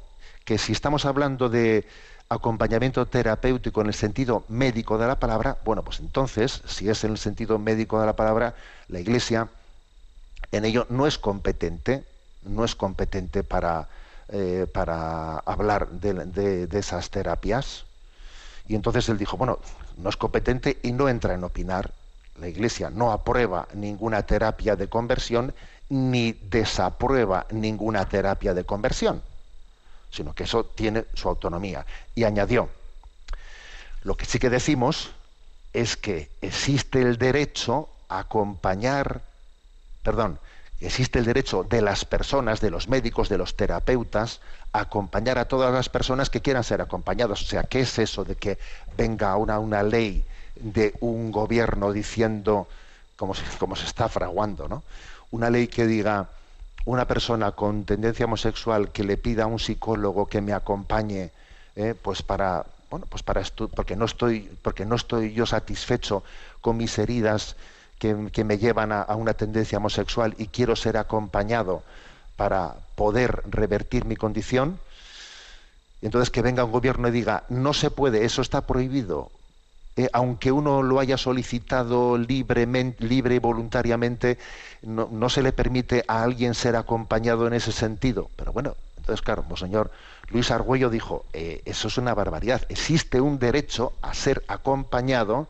[0.45, 1.87] que si estamos hablando de
[2.29, 7.11] acompañamiento terapéutico en el sentido médico de la palabra, bueno, pues entonces, si es en
[7.11, 8.55] el sentido médico de la palabra,
[8.87, 9.47] la Iglesia
[10.51, 12.03] en ello no es competente,
[12.43, 13.87] no es competente para,
[14.29, 17.85] eh, para hablar de, de, de, esas terapias.
[18.67, 19.59] Y entonces él dijo, bueno,
[19.97, 21.91] no es competente y no entra en opinar.
[22.39, 25.53] La Iglesia no aprueba ninguna terapia de conversión
[25.89, 29.21] ni desaprueba ninguna terapia de conversión
[30.13, 31.85] sino que eso tiene su autonomía.
[32.13, 32.69] Y añadió,
[34.03, 35.11] lo que sí que decimos
[35.73, 39.21] es que existe el derecho a acompañar,
[40.03, 40.39] perdón,
[40.85, 44.41] existe el derecho de las personas, de los médicos, de los terapeutas,
[44.71, 47.41] a acompañar a todas las personas que quieran ser acompañados.
[47.41, 48.57] O sea, ¿qué es eso de que
[48.97, 50.23] venga una, una ley
[50.55, 52.67] de un gobierno diciendo,
[53.17, 54.83] como se, se está fraguando, ¿no?
[55.31, 56.29] Una ley que diga,
[56.85, 61.31] una persona con tendencia homosexual que le pida a un psicólogo que me acompañe,
[61.75, 63.41] eh, pues para, bueno, pues para
[63.73, 66.23] porque no estoy, porque no estoy yo satisfecho
[66.61, 67.55] con mis heridas
[68.31, 71.83] que, me llevan a, una tendencia homosexual y quiero ser acompañado
[72.35, 74.79] para poder revertir mi condición.
[76.01, 79.31] Entonces que venga un gobierno y diga, no se puede, eso está prohibido,
[79.95, 84.37] eh, aunque uno lo haya solicitado libremente, libre y voluntariamente,
[84.81, 88.29] no, se le permite a alguien ser acompañado en ese sentido.
[88.35, 89.91] Pero bueno, entonces, claro, señor
[90.29, 92.63] Luis Argüello dijo, eh, eso es una barbaridad.
[92.67, 95.47] Existe un derecho a ser acompañado,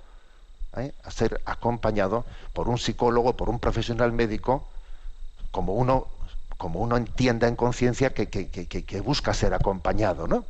[0.77, 0.93] ¿eh?
[1.03, 4.67] a ser acompañado por un psicólogo, por un profesional médico,
[5.51, 6.07] como uno,
[6.57, 10.45] como uno entienda en conciencia que, que, que, que, busca ser acompañado, ¿no?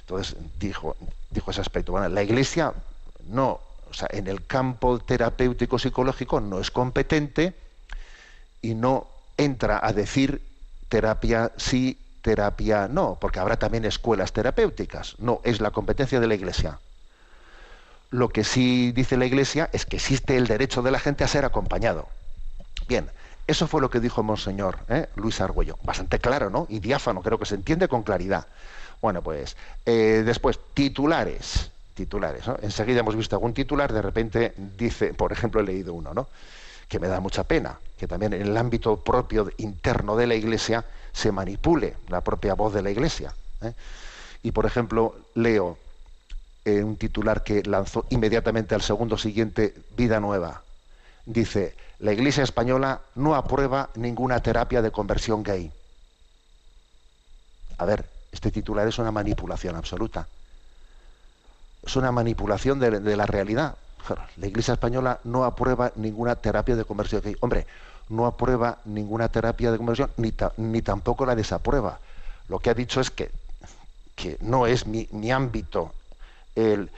[0.00, 0.96] Entonces dijo,
[1.30, 1.92] dijo ese aspecto.
[1.92, 2.72] Bueno, la Iglesia
[3.28, 7.54] no, o sea, en el campo terapéutico psicológico no es competente
[8.62, 10.42] y no entra a decir
[10.88, 15.16] terapia sí, terapia no, porque habrá también escuelas terapéuticas.
[15.18, 16.78] No, es la competencia de la Iglesia.
[18.10, 21.28] Lo que sí dice la Iglesia es que existe el derecho de la gente a
[21.28, 22.08] ser acompañado.
[22.88, 23.08] Bien,
[23.46, 25.08] eso fue lo que dijo Monseñor ¿eh?
[25.16, 25.78] Luis Argüello.
[25.84, 26.66] Bastante claro, ¿no?
[26.68, 28.46] Y diáfano, creo que se entiende con claridad.
[29.00, 31.70] Bueno, pues eh, después, titulares
[32.00, 32.44] titulares.
[32.62, 36.28] Enseguida hemos visto algún titular, de repente dice, por ejemplo, he leído uno, ¿no?
[36.88, 40.84] que me da mucha pena, que también en el ámbito propio interno de la Iglesia
[41.12, 43.34] se manipule la propia voz de la Iglesia.
[43.62, 43.74] ¿eh?
[44.42, 45.78] Y, por ejemplo, leo
[46.64, 50.62] eh, un titular que lanzó inmediatamente al segundo siguiente, Vida Nueva.
[51.26, 55.70] Dice, la Iglesia española no aprueba ninguna terapia de conversión gay.
[57.78, 60.26] A ver, este titular es una manipulación absoluta
[61.82, 63.76] es una manipulación de, la realidad.
[64.36, 67.22] La Iglesia española no aprueba ninguna terapia de conversión.
[67.40, 67.66] Hombre,
[68.08, 71.98] no aprueba ninguna terapia de conversión ni, ta, ni tampoco la desaprueba.
[72.48, 73.30] Lo que ha dicho es que,
[74.14, 75.92] que no es mi ámbito
[76.54, 76.90] el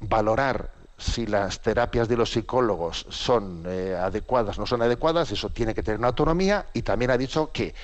[0.00, 5.74] valorar si las terapias de los psicólogos son eh, adecuadas no son adecuadas, eso tiene
[5.74, 7.74] que tener una autonomía y también ha dicho que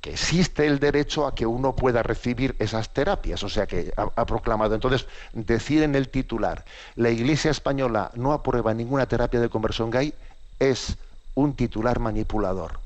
[0.00, 4.08] que existe el derecho a que uno pueda recibir esas terapias, o sea que ha,
[4.14, 4.74] ha, proclamado.
[4.74, 10.14] Entonces, decir en el titular, la Iglesia española no aprueba ninguna terapia de conversión gay,
[10.60, 10.96] es
[11.34, 12.78] un titular manipulador,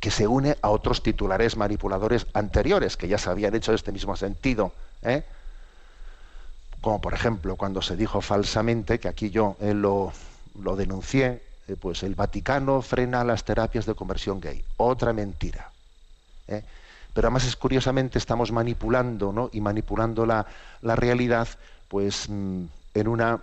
[0.00, 3.92] que se une a otros titulares manipuladores anteriores, que ya se habían hecho en este
[3.92, 4.72] mismo sentido.
[5.02, 5.22] ¿eh?
[6.80, 10.12] Como por ejemplo cuando se dijo falsamente, que aquí yo eh, lo,
[10.62, 14.64] lo, denuncié, eh, pues el Vaticano frena las terapias de conversión gay.
[14.76, 15.70] Otra mentira.
[16.48, 16.62] ¿eh?
[17.12, 19.50] Pero además es curiosamente estamos manipulando ¿no?
[19.52, 20.46] y manipulando la,
[20.80, 21.48] la realidad
[21.88, 22.64] pues mm,
[22.94, 23.40] en, una,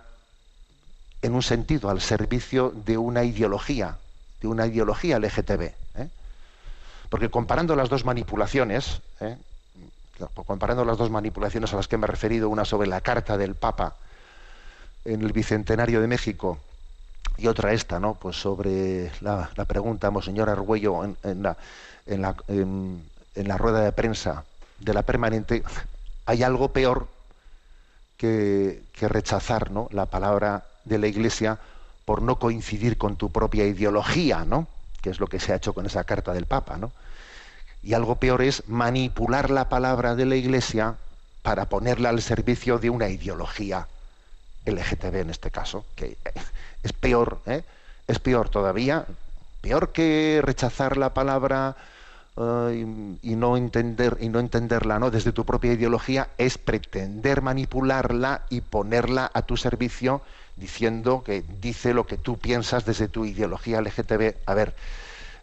[1.22, 3.98] en un sentido al servicio de una ideología,
[4.40, 5.72] de una ideología LGTB.
[7.08, 9.00] Porque comparando las dos manipulaciones,
[10.46, 13.54] comparando las dos manipulaciones a las que me he referido, una sobre la carta del
[13.54, 13.96] Papa
[15.04, 16.58] en el Bicentenario de México
[17.36, 18.14] y otra esta, ¿no?
[18.14, 21.56] Pues sobre la, pregunta, Monseñor Argüello, en, en, la,
[22.06, 23.02] en, la, en,
[23.34, 24.44] la rueda de prensa
[24.80, 25.62] de la permanente,
[26.26, 27.06] hay algo peor
[28.16, 29.88] que, que rechazar ¿no?
[29.92, 31.58] la palabra de la Iglesia
[32.04, 34.66] por no coincidir con tu propia ideología, ¿no?
[35.00, 36.90] que es lo que se ha hecho con esa carta del Papa, ¿no?
[37.82, 40.96] Y algo peor es manipular la palabra de la Iglesia
[41.42, 43.86] para ponerla al servicio de una ideología
[44.66, 46.16] LGTB en este caso, que
[46.82, 47.62] es peor, ¿eh?
[48.06, 49.06] es peor todavía,
[49.60, 51.76] peor que rechazar la palabra
[52.36, 55.10] uh, y, no entender y no entenderla, ¿no?
[55.10, 60.22] Desde tu propia ideología es pretender manipularla y ponerla a tu servicio
[60.56, 64.34] diciendo que dice lo que tú piensas desde tu ideología LGTB.
[64.46, 64.74] A ver,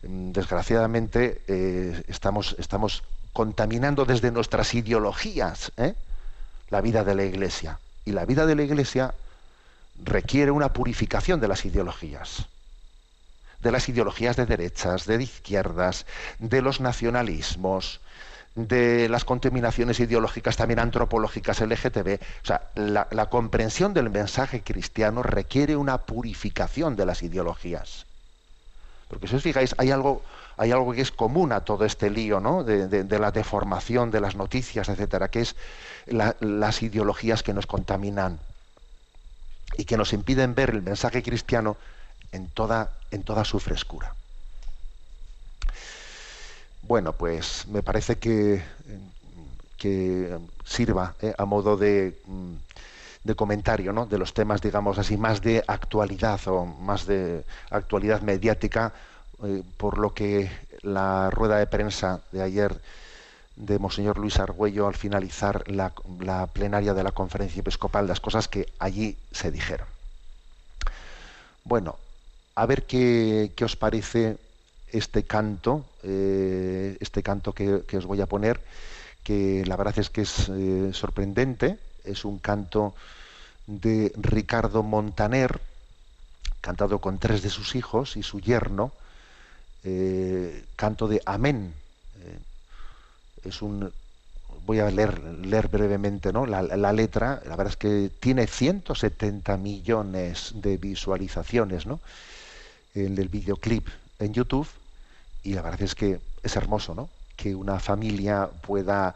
[0.08, 5.96] desgraciadamente eh, estamos, estamos contaminando desde nuestras ideologías ¿eh?
[6.70, 7.80] la vida de la Iglesia.
[8.06, 9.14] Y la vida de la Iglesia
[10.04, 12.46] requiere una purificación de las ideologías.
[13.62, 16.06] De las ideologías de derechas, de izquierdas,
[16.40, 18.00] de los nacionalismos,
[18.54, 22.20] de las contaminaciones ideológicas también antropológicas LGTB.
[22.44, 28.06] O sea, la comprensión del mensaje cristiano requiere una purificación de las ideologías.
[29.08, 30.24] Porque si os fijáis, hay algo,
[30.58, 32.64] hay algo que es común a todo este lío, ¿no?
[32.64, 35.56] De, la deformación de las noticias, etcétera, que es
[36.08, 38.40] las ideologías que nos contaminan
[39.78, 41.78] y que nos impiden ver el mensaje cristiano
[42.32, 42.90] en toda,
[43.44, 44.14] su frescura.
[46.82, 48.64] Bueno, pues me parece que,
[50.66, 51.34] sirva ¿eh?
[51.38, 52.20] a modo de,
[53.26, 54.06] de comentario ¿no?
[54.06, 58.94] de los temas, digamos así, más de actualidad o más de actualidad mediática,
[59.44, 60.50] eh, por lo que
[60.84, 62.80] la rueda de prensa de ayer
[63.56, 65.92] de Monseñor Luis Argüello al finalizar la,
[66.54, 69.88] plenaria de la conferencia episcopal, las cosas que allí se dijeron.
[71.64, 71.96] Bueno,
[72.54, 74.38] a ver qué, qué os parece
[74.92, 78.62] este canto, eh, este canto que, que, os voy a poner,
[79.24, 82.96] que la verdad es que es eh, sorprendente, es un canto
[83.68, 85.60] de Ricardo Montaner,
[86.62, 88.92] cantado con tres de sus hijos y su yerno,
[89.84, 91.74] eh, canto de Amén.
[92.22, 92.40] Eh,
[93.50, 93.92] es un
[94.66, 96.46] voy a leer, leer brevemente ¿no?
[96.46, 102.00] La, letra, la verdad es que tiene 170 millones de visualizaciones, ¿no?
[102.94, 103.88] El del videoclip
[104.20, 104.68] en YouTube,
[105.44, 107.10] y la verdad es que es hermoso, ¿no?
[107.36, 109.16] Que una familia pueda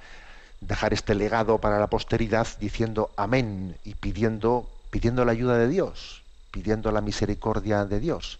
[0.62, 6.22] dejar este legado para la posteridad diciendo amén y pidiendo, pidiendo la ayuda de Dios,
[6.52, 8.39] pidiendo la misericordia de Dios.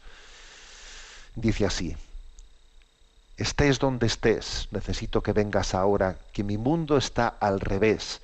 [1.36, 1.95] Dice así,
[3.38, 8.19] estés donde estés, necesito que vengas ahora, que mi mundo está al revés.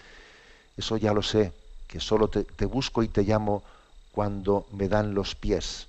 [0.77, 1.53] Eso ya lo sé,
[1.87, 3.63] que solo te, busco y te llamo
[4.11, 5.87] cuando me dan los pies.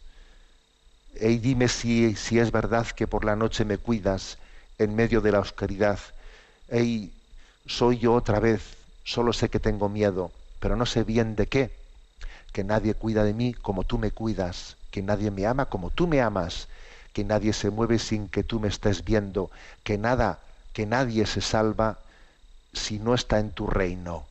[1.20, 4.38] Y dime si, si es verdad que por la noche me cuidas
[4.78, 5.98] en medio de la oscuridad.
[6.68, 7.10] Ey,
[7.66, 11.76] soy yo otra vez, solo sé que tengo miedo, pero no sé bien de qué.
[12.52, 16.06] Que nadie cuida de mí como tú me cuidas, que nadie me ama como tú
[16.06, 16.68] me amas,
[17.12, 19.50] que nadie se mueve sin que tú me estés viendo,
[19.82, 20.40] que nada,
[20.72, 22.00] que nadie se salva
[22.72, 24.26] si no está en tu reino.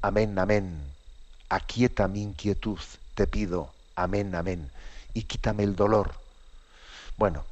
[0.00, 0.94] Amén, amén.
[1.48, 2.78] Aquieta mi inquietud,
[3.14, 3.74] te pido.
[3.94, 4.70] Amén, amén.
[5.14, 6.14] Y quítame el dolor.
[7.16, 7.44] Bueno,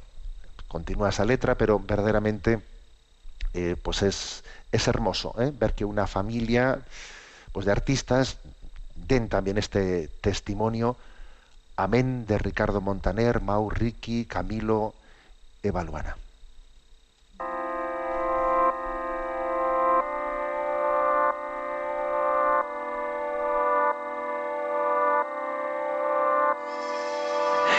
[0.68, 2.62] continúa esa letra, pero verdaderamente
[3.54, 5.52] eh, pues es, es hermoso ¿eh?
[5.56, 6.81] ver que una familia
[7.52, 8.37] pues de artistas
[8.94, 10.96] den también este testimonio.
[11.76, 14.94] Amén de Ricardo Montaner, Mau Ricky, Camilo,
[15.62, 16.16] Evaluana.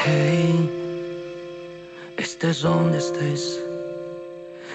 [0.05, 0.69] Hey,
[2.17, 3.64] estés donde estés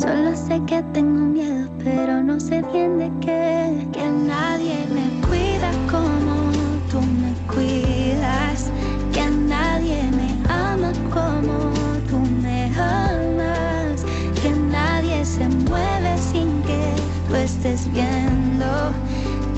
[0.00, 3.86] Solo sé que tengo miedo, pero no sé bien de qué.
[3.92, 6.50] Que nadie me cuida como
[6.90, 8.72] tú me cuidas.
[9.12, 11.70] Que nadie me ama como
[12.08, 14.06] tú me amas.
[14.40, 16.94] Que nadie se mueve sin que
[17.28, 18.94] tú estés viendo.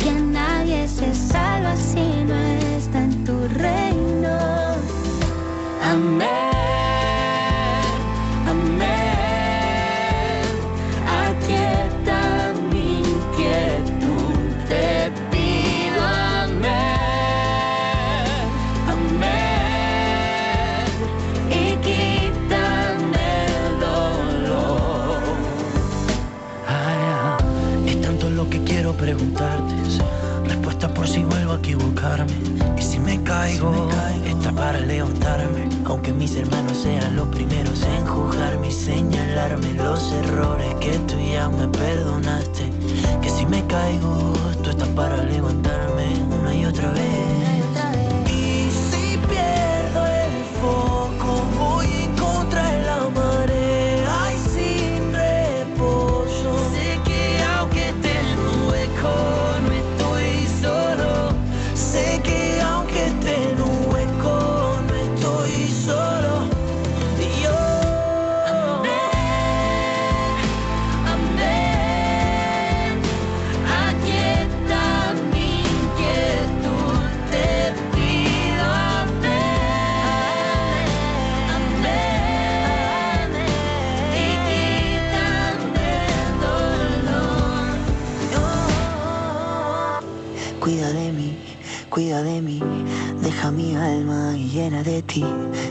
[0.01, 3.92] Que nadie se salva si no está en tu reino.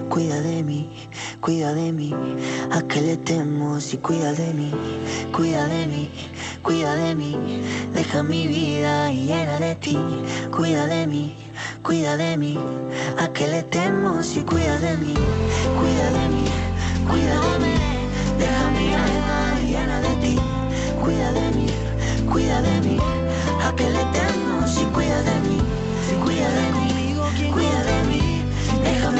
[0.07, 0.87] Cuida de mí,
[1.39, 2.13] cuida de mí,
[2.71, 4.71] a que le temo si cuida de mí,
[5.33, 6.11] cuida de mí,
[6.61, 7.35] cuida de mí,
[7.91, 9.97] deja mi vida llena de ti.
[10.55, 11.35] Cuida de mí,
[11.81, 12.55] cuida de mí,
[13.17, 15.15] a que le temo si cuida de mí,
[15.79, 16.45] cuida de mí,
[17.09, 17.73] cuida de mí,
[18.37, 20.39] deja mi alma llena de ti.
[21.01, 21.67] Cuida de mí,
[22.31, 22.97] cuida de mí,
[23.65, 25.57] a que le temo si cuida de mí,
[26.23, 28.43] cuida de mí, cuida de mí,
[28.83, 29.11] deja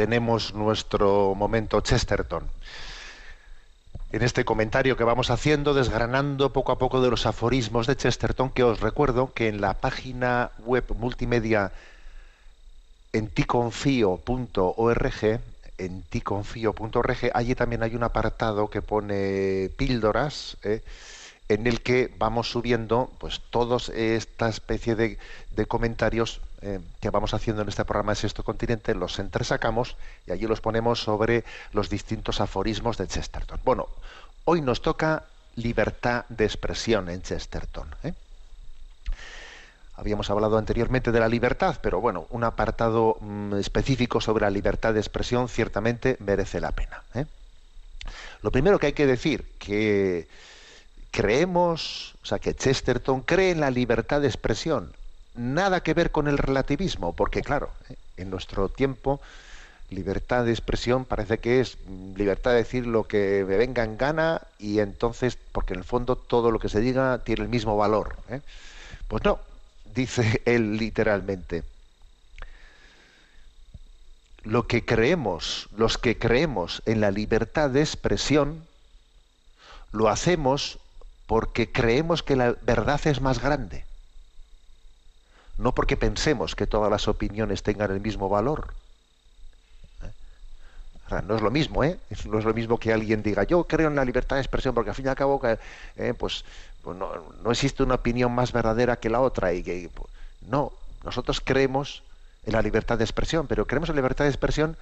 [0.00, 2.44] tenemos nuestro momento Chesterton.
[4.12, 8.48] En este comentario que vamos haciendo, desgranando poco a poco de los aforismos de Chesterton,
[8.48, 11.72] que os recuerdo que en la página web multimedia
[13.12, 15.40] en ticonfío.org,
[15.76, 20.80] en ticonfío.org, allí también hay un apartado que pone píldoras, ¿eh?
[21.50, 25.18] en el que vamos subiendo pues toda esta especie de
[25.68, 29.96] comentarios eh, que vamos haciendo en este programa de Sexto Continente, los entresacamos
[30.26, 33.60] y allí los ponemos sobre los distintos aforismos de Chesterton.
[33.64, 33.88] Bueno,
[34.44, 35.24] hoy nos toca
[35.56, 37.88] libertad de expresión en Chesterton.
[38.02, 38.14] ¿eh?
[39.96, 44.94] Habíamos hablado anteriormente de la libertad, pero bueno, un apartado mm, específico sobre la libertad
[44.94, 47.02] de expresión ciertamente merece la pena.
[47.14, 47.26] ¿eh?
[48.42, 50.28] Lo primero que hay que decir, que
[51.10, 54.92] creemos, o sea, que Chesterton cree en la libertad de expresión,
[55.34, 57.70] nada que ver con el relativismo, porque claro,
[58.16, 59.20] en nuestro tiempo
[59.90, 61.76] libertad de expresión parece que es
[62.16, 66.16] libertad de decir lo que me venga en gana y entonces, porque en el fondo
[66.16, 68.16] todo lo que se diga tiene el mismo valor.
[68.28, 68.40] ¿eh?
[69.08, 69.40] Pues no,
[69.94, 71.64] dice él literalmente.
[74.42, 78.64] Lo que creemos, los que creemos en la libertad de expresión,
[79.92, 80.78] lo hacemos
[81.26, 83.84] porque creemos que la verdad es más grande.
[85.60, 88.72] No porque pensemos que todas las opiniones tengan el mismo valor.
[91.26, 91.98] No es lo mismo, ¿eh?
[92.26, 94.90] No es lo mismo que alguien diga, yo creo en la libertad de expresión, porque
[94.90, 95.40] al fin y al cabo,
[95.96, 96.44] eh, pues,
[96.82, 97.10] pues no,
[97.50, 99.52] existe una opinión más verdadera que la otra.
[99.52, 100.08] Y pues,
[100.48, 100.72] no,
[101.04, 102.04] nosotros creemos
[102.46, 104.76] en la libertad de expresión, pero creemos en la libertad de expresión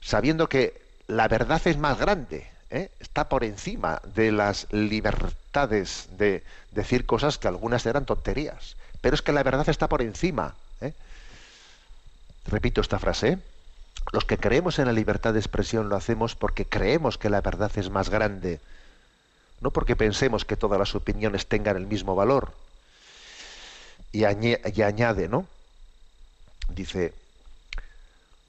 [0.00, 2.90] sabiendo que la verdad es más grande, ¿eh?
[3.00, 8.76] está por encima de las libertades de decir cosas que algunas eran tonterías.
[9.02, 10.54] Pero es que la verdad está por encima.
[10.80, 10.94] ¿eh?
[12.46, 13.28] Repito esta frase.
[13.28, 13.38] ¿eh?
[14.12, 17.70] Los que creemos en la libertad de expresión lo hacemos porque creemos que la verdad
[17.76, 18.60] es más grande,
[19.60, 22.52] no porque pensemos que todas las opiniones tengan el mismo valor.
[24.10, 25.46] Y, y añade, ¿no?
[26.68, 27.14] Dice,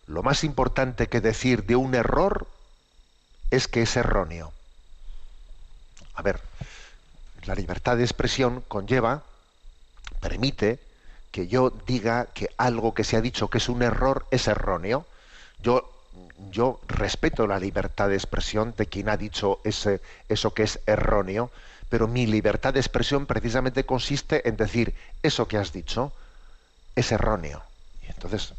[0.08, 2.48] lo más importante que decir de un error
[3.52, 4.52] es que es erróneo.
[6.16, 6.42] A ver,
[7.46, 9.24] la libertad de expresión conlleva,
[10.34, 10.80] permite
[11.32, 15.06] que yo diga que algo que se ha dicho que es un error es erróneo.
[15.62, 15.88] Yo,
[16.50, 21.52] yo respeto la libertad de expresión de quien ha dicho ese, eso que es erróneo,
[21.90, 26.12] pero mi libertad de expresión precisamente consiste en decir eso que has dicho
[26.96, 27.62] es erróneo.
[28.02, 28.54] Y entonces,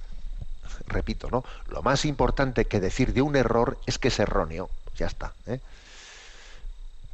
[0.87, 1.45] repito, ¿no?
[1.71, 4.71] Lo más importante que decir de un error es que es erróneo.
[4.97, 5.33] Ya está.
[5.49, 5.59] ¿eh?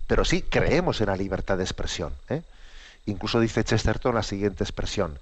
[0.06, 2.12] Pero sí creemos en la libertad de expresión.
[2.28, 2.42] ¿eh?
[3.06, 5.18] Incluso dice Chesterton la siguiente expresión.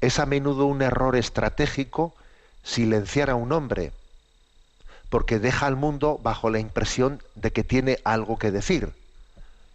[0.00, 2.14] Es a menudo un error estratégico
[2.62, 3.92] silenciar a un hombre,
[5.08, 8.92] porque deja al mundo bajo la impresión de que tiene algo que decir.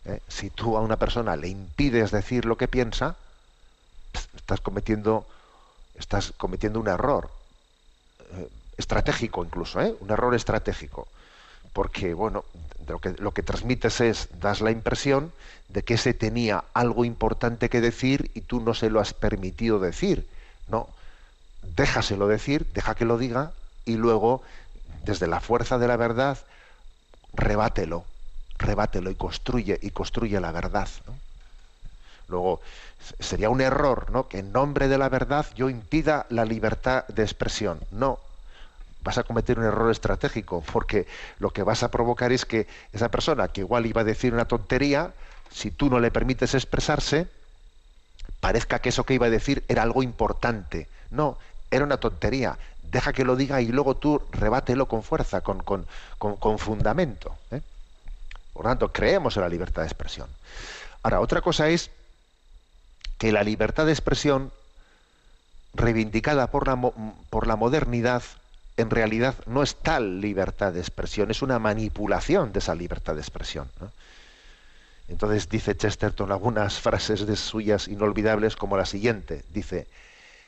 [0.05, 0.19] ¿eh?
[0.27, 3.15] Si tú a una persona le impides decir lo que piensa,
[4.35, 5.27] estás cometiendo,
[5.95, 7.29] estás cometiendo un error
[8.77, 11.07] estratégico incluso, un error estratégico
[11.75, 12.45] porque bueno,
[12.87, 15.31] lo que, lo que transmites es, das la impresión
[15.69, 19.79] de que ese tenía algo importante que decir y tú no se lo has permitido
[19.79, 20.27] decir.
[20.67, 20.87] No,
[21.75, 23.51] déjaselo decir, deja que lo diga
[23.85, 24.41] y luego,
[25.03, 26.37] desde la fuerza de la verdad,
[27.33, 28.05] rebátelo,
[28.57, 30.87] rebátelo y construye, y construye la verdad.
[32.27, 32.61] Luego,
[33.19, 34.27] sería un error ¿no?
[34.27, 37.79] que en nombre de la verdad yo impida la libertad de expresión.
[37.91, 38.19] No,
[39.05, 43.09] vas a cometer un error estratégico, porque lo que vas a provocar es que esa
[43.09, 45.13] persona que igual iba a decir una tontería,
[45.51, 47.27] si tú no le permites expresarse,
[48.39, 50.89] parezca que eso que iba a decir era algo importante.
[51.11, 51.37] No,
[51.69, 52.57] era una tontería.
[52.81, 55.85] Deja que lo diga y luego tú rebátelo con fuerza, con, con,
[56.17, 57.35] con, fundamento.
[57.51, 57.61] ¿eh?
[58.53, 60.27] Por lo tanto, creemos en la libertad de expresión.
[61.03, 61.91] Ahora, otra cosa es
[63.19, 64.51] que la libertad de expresión,
[65.75, 66.91] reivindicada por la,
[67.29, 68.23] por la modernidad,
[68.77, 73.21] en realidad no es tal libertad de expresión, es una manipulación de esa libertad de
[73.21, 73.69] expresión.
[75.07, 79.43] Entonces dice Chesterton algunas frases de suyas inolvidables como la siguiente.
[79.53, 79.87] Dice,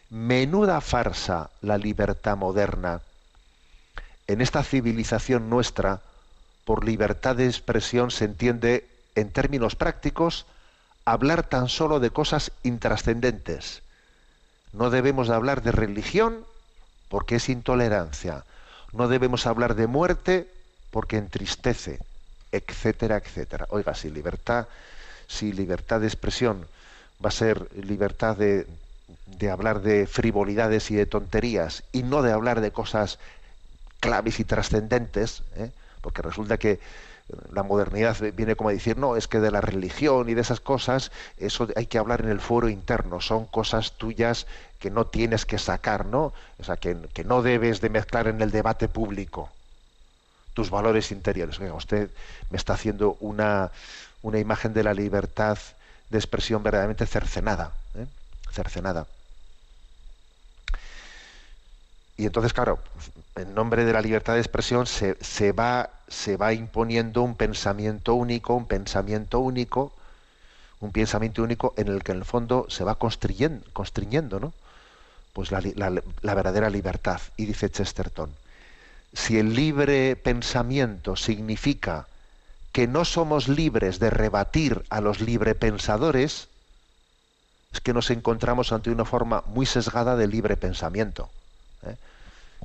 [0.09, 3.01] menuda farsa la libertad moderna.
[4.25, 6.01] En esta civilización nuestra,
[6.65, 10.45] por libertad de expresión se entiende, en términos prácticos,
[11.05, 13.83] hablar tan solo de cosas intrascendentes.
[14.73, 16.45] No debemos de hablar de religión
[17.09, 18.43] porque es intolerancia.
[18.93, 20.47] No debemos hablar de muerte
[20.91, 21.99] porque entristece,
[22.51, 23.67] etcétera, etcétera.
[23.69, 24.67] Oiga, si libertad,
[25.27, 26.67] si libertad de expresión
[27.23, 28.67] va a ser libertad de,
[29.25, 33.19] de hablar de frivolidades y de tonterías y no de hablar de cosas
[33.99, 35.71] claves y trascendentes, ¿eh?
[36.01, 36.79] porque resulta que
[37.51, 40.61] la modernidad viene como a decir, no, es que de la religión y de esas
[40.61, 44.47] cosas, eso hay que hablar en el foro interno, son cosas tuyas
[44.79, 46.33] que no tienes que sacar, ¿no?
[46.59, 49.49] O sea, que, no debes de mezclar en el debate público
[50.53, 51.59] tus valores interiores.
[51.59, 52.09] Oiga, usted
[52.49, 53.71] me está haciendo una,
[54.21, 55.57] una imagen de la libertad
[56.09, 58.05] de expresión verdaderamente cercenada, ¿eh?
[58.51, 59.07] cercenada.
[62.17, 62.79] Y entonces, claro,
[63.35, 68.15] en nombre de la libertad de expresión se, se, va, se va imponiendo un pensamiento
[68.15, 69.93] único, un pensamiento único,
[70.79, 74.53] un pensamiento único en el que en el fondo se va constriñendo, constriñendo ¿no?
[75.37, 77.21] Pues la, verdadera libertad.
[77.37, 78.31] Y dice Chesterton,
[79.13, 82.07] si el libre pensamiento significa
[82.71, 86.47] que no somos libres de rebatir a los libre pensadores,
[87.71, 91.29] es que nos encontramos ante una forma muy sesgada de libre pensamiento.
[91.83, 91.97] ¿eh?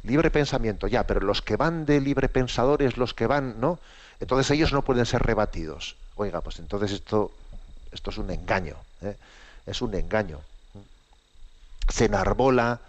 [0.02, 3.80] Libre pensamiento, ya, pero los que van de libre pensadores, los que van, ¿no?
[4.18, 5.96] Entonces ellos no pueden ser rebatidos.
[6.16, 7.32] Oiga, pues entonces esto,
[7.92, 9.14] esto es un engaño, ¿eh?
[9.66, 10.40] es un engaño.
[11.92, 12.80] Se enarbola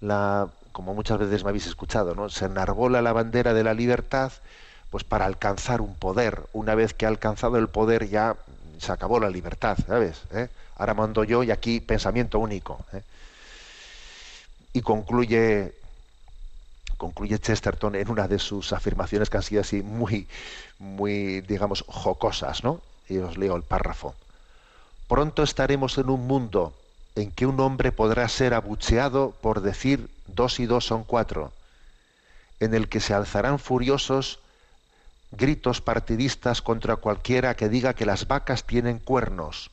[0.00, 2.28] la, como muchas veces me habéis escuchado, ¿no?
[2.28, 4.32] Se enarbola la bandera de la libertad,
[4.90, 6.42] pues para alcanzar un poder.
[6.52, 8.36] Una vez que ha alcanzado el poder ya
[8.78, 10.22] se acabó la libertad, ¿sabes?
[10.32, 10.48] ¿Eh?
[10.76, 12.84] Ahora mando yo y aquí pensamiento único.
[12.92, 13.02] ¿eh?
[14.72, 15.74] y concluye
[16.96, 20.26] concluye Chesterton en una de sus afirmaciones que han sido así muy,
[20.80, 22.80] muy, digamos, jocosas, ¿no?
[23.08, 24.16] Y os leo el párrafo.
[25.06, 26.74] Pronto estaremos en un mundo
[27.18, 31.52] en que un hombre podrá ser abucheado por decir dos y dos son cuatro,
[32.60, 34.40] en el que se alzarán furiosos
[35.30, 39.70] gritos partidistas contra cualquiera que diga que las vacas tienen cuernos,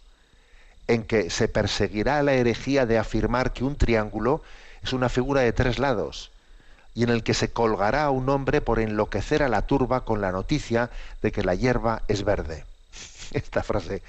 [0.88, 4.42] en que se perseguirá la herejía de afirmar que un triángulo
[4.84, 6.32] es una figura de tres lados,
[6.94, 10.22] y en el que se colgará a un hombre por enloquecer a la turba con
[10.22, 10.90] la noticia
[11.22, 12.66] de que la hierba es verde.
[13.32, 14.02] Esta frase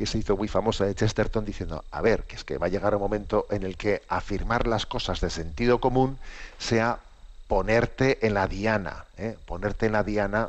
[0.00, 2.70] que se hizo muy famosa de Chesterton diciendo, a ver, que es que va a
[2.70, 6.18] llegar un momento en el que afirmar las cosas de sentido común
[6.58, 7.00] sea
[7.48, 9.36] ponerte en la diana, ¿eh?
[9.44, 10.48] ponerte en la diana,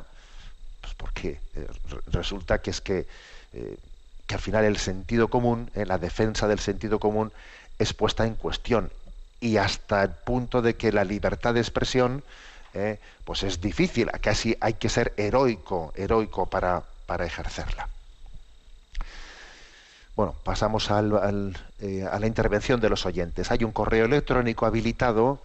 [0.80, 1.68] pues porque eh,
[2.08, 3.08] resulta que es que,
[3.52, 3.78] eh,
[4.26, 7.34] que al final el sentido común, la defensa del sentido común,
[7.78, 8.90] es puesta en cuestión
[9.42, 12.24] y hasta el punto de que la libertad de expresión
[13.26, 17.90] pues es difícil, casi hay que ser heroico, heroico para, para ejercerla.
[20.22, 23.50] Bueno, pasamos al, a la intervención de los oyentes.
[23.50, 25.40] Hay un correo electrónico habilitado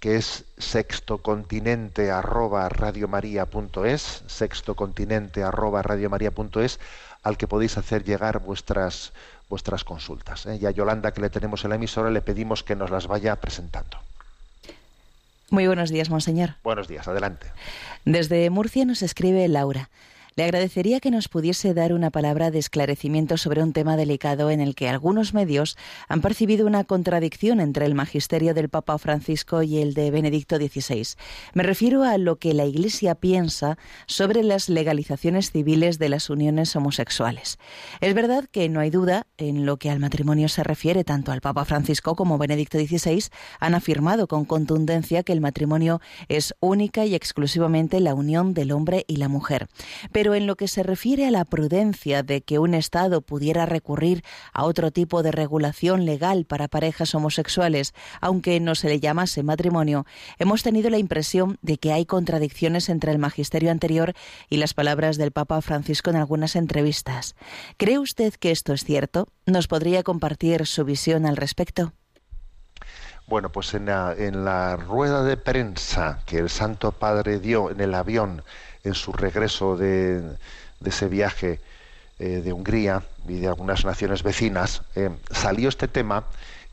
[0.00, 6.80] que es sextocontinente arroba radiomaria.es, sextocontinente arroba radiomaria.es,
[7.22, 9.12] al que podéis hacer llegar vuestras,
[9.50, 10.46] vuestras consultas.
[10.46, 10.60] ¿eh?
[10.62, 13.36] Y a Yolanda, que le tenemos en la emisora, le pedimos que nos las vaya
[13.36, 13.98] presentando.
[15.50, 16.54] Muy buenos días, monseñor.
[16.64, 17.48] Buenos días, adelante.
[18.06, 19.90] Desde Murcia nos escribe Laura.
[20.38, 24.60] Le agradecería que nos pudiese dar una palabra de esclarecimiento sobre un tema delicado en
[24.60, 25.78] el que algunos medios
[26.08, 31.16] han percibido una contradicción entre el magisterio del Papa Francisco y el de Benedicto XVI.
[31.54, 36.76] Me refiero a lo que la Iglesia piensa sobre las legalizaciones civiles de las uniones
[36.76, 37.58] homosexuales.
[38.02, 41.40] Es verdad que no hay duda en lo que al matrimonio se refiere, tanto al
[41.40, 43.24] Papa Francisco como Benedicto XVI
[43.58, 49.06] han afirmado con contundencia que el matrimonio es única y exclusivamente la unión del hombre
[49.08, 49.68] y la mujer.
[50.26, 54.24] Pero en lo que se refiere a la prudencia de que un Estado pudiera recurrir
[54.52, 60.04] a otro tipo de regulación legal para parejas homosexuales, aunque no se le llamase matrimonio,
[60.40, 64.14] hemos tenido la impresión de que hay contradicciones entre el magisterio anterior
[64.50, 67.36] y las palabras del Papa Francisco en algunas entrevistas.
[67.76, 69.28] ¿Cree usted que esto es cierto?
[69.46, 71.92] ¿Nos podría compartir su visión al respecto?
[73.28, 77.80] Bueno, pues en la, en la, rueda de prensa que el Santo Padre dio en
[77.80, 78.44] el avión
[78.86, 80.22] en su regreso de,
[80.84, 81.60] ese viaje
[82.18, 86.24] eh, de Hungría y de algunas naciones vecinas, eh, salió este tema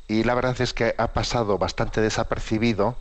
[0.07, 2.95] y la verdad es que ha pasado bastante desapercibido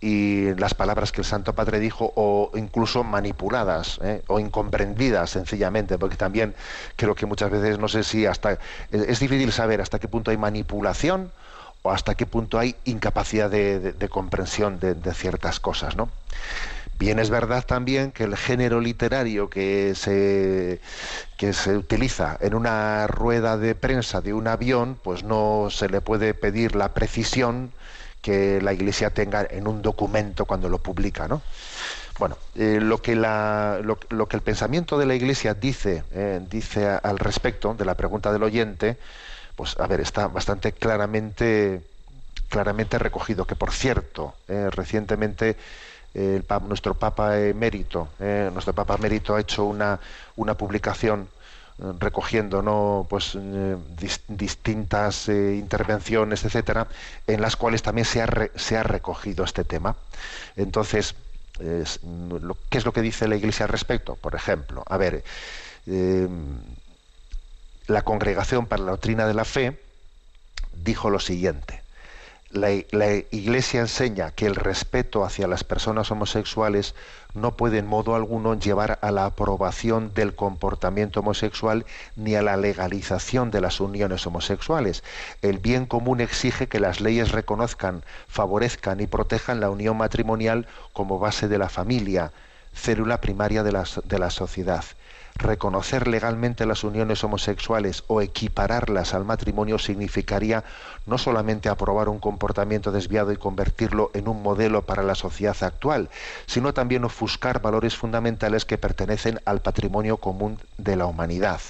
[0.00, 5.98] y las palabras que el Santo Padre dijo o incluso manipuladas eh, o incomprendidas sencillamente
[5.98, 6.54] porque también
[6.96, 8.58] creo que muchas veces no sé si hasta
[8.90, 11.30] es difícil saber hasta qué punto hay manipulación
[11.82, 16.08] o hasta qué punto hay incapacidad de, comprensión de, de, ciertas cosas no
[17.00, 20.80] Bien es verdad también que el género literario que se,
[21.38, 26.02] que se utiliza en una rueda de prensa de un avión, pues no se le
[26.02, 27.72] puede pedir la precisión
[28.20, 31.40] que la Iglesia tenga en un documento cuando lo publica, ¿no?
[32.18, 36.86] Bueno, eh, lo, que la, lo, que el pensamiento de la Iglesia dice, eh, dice
[36.86, 38.98] al respecto de la pregunta del oyente,
[39.56, 41.80] pues a ver, está bastante claramente,
[42.50, 43.46] claramente recogido.
[43.46, 45.56] Que por cierto, eh, recientemente
[46.14, 50.00] el, nuestro Papa Emérito, eh, nuestro Papa Emérito ha hecho una,
[50.36, 51.28] una publicación
[51.78, 53.76] eh, recogiendo no pues eh,
[54.28, 56.88] distintas intervenciones etcétera
[57.26, 59.96] en las cuales también se ha, se ha recogido este tema.
[60.56, 61.14] Entonces
[61.58, 65.22] qué es lo que dice la iglesia al respecto por ejemplo a ver
[67.86, 69.78] la congregación para la doctrina de la fe
[70.72, 71.79] dijo lo siguiente
[72.50, 76.94] la, Iglesia enseña que el respeto hacia las personas homosexuales
[77.32, 81.86] no puede en modo alguno llevar a la aprobación del comportamiento homosexual
[82.16, 85.04] ni a la legalización de las uniones homosexuales.
[85.42, 91.20] El bien común exige que las leyes reconozcan, favorezcan y protejan la unión matrimonial como
[91.20, 92.32] base de la familia,
[92.74, 94.84] célula primaria de la, sociedad
[95.36, 100.64] reconocer legalmente las uniones homosexuales o equipararlas al matrimonio significaría
[101.06, 106.10] no solamente aprobar un comportamiento desviado y convertirlo en un modelo para la sociedad actual,
[106.46, 111.60] sino también ofuscar valores fundamentales que pertenecen al patrimonio común de la humanidad.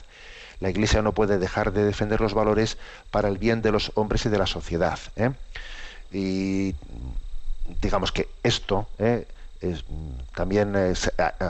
[0.60, 2.76] La Iglesia no puede dejar de defender los valores
[3.10, 4.98] para el bien de los hombres y de la sociedad.
[5.16, 5.30] ¿eh?
[6.12, 6.74] Y
[7.80, 9.26] digamos que esto, ¿eh?
[10.34, 10.94] También eh,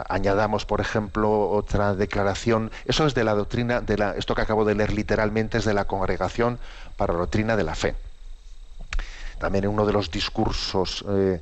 [0.09, 2.71] añadamos, por ejemplo, otra declaración.
[2.85, 5.75] Eso es de la doctrina, de la, esto que acabo de leer literalmente es de
[5.75, 6.59] la Congregación
[6.97, 7.95] para la Doctrina de la Fe.
[9.39, 11.41] también en uno de los discursos eh,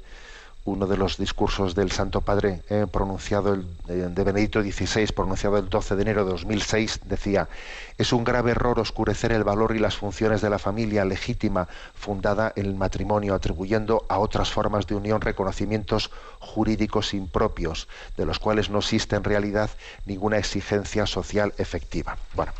[0.64, 5.56] uno de los discursos del Santo Padre eh, pronunciado el, eh, de Benedicto XVI, pronunciado
[5.56, 7.48] el 12 de enero de 2006, decía,
[7.96, 12.52] es un grave error oscurecer el valor y las funciones de la familia legítima fundada
[12.54, 18.68] en el matrimonio, atribuyendo a otras formas de unión reconocimientos jurídicos impropios, de los cuales
[18.70, 19.70] no existe en realidad
[20.04, 22.18] ninguna exigencia social efectiva.
[22.34, 22.52] Bueno,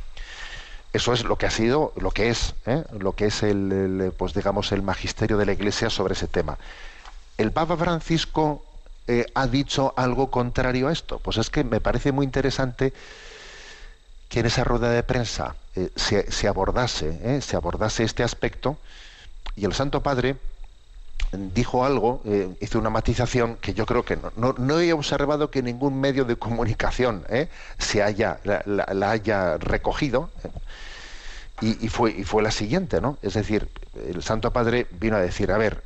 [0.92, 2.82] eso es lo que ha sido, lo que es, ¿eh?
[2.98, 6.56] lo que es el, el, pues digamos, el magisterio de la Iglesia sobre ese tema.
[7.38, 8.64] ¿El Papa Francisco
[9.06, 11.20] eh, ha dicho algo contrario a esto?
[11.20, 12.92] Pues es que me parece muy interesante
[14.28, 18.76] que en esa rueda de prensa eh, se, se, abordase, eh, se abordase este aspecto
[19.54, 20.36] y el Santo Padre
[21.32, 22.22] dijo algo,
[22.60, 26.24] hizo una matización que yo creo que no, no, no he observado que ningún medio
[26.24, 27.24] de comunicación
[27.76, 30.30] se haya, la, haya recogido.
[31.60, 33.18] y, y, fue, y fue la siguiente, ¿no?
[33.20, 33.68] Es decir,
[34.06, 35.82] el Santo Padre vino a decir, a ver,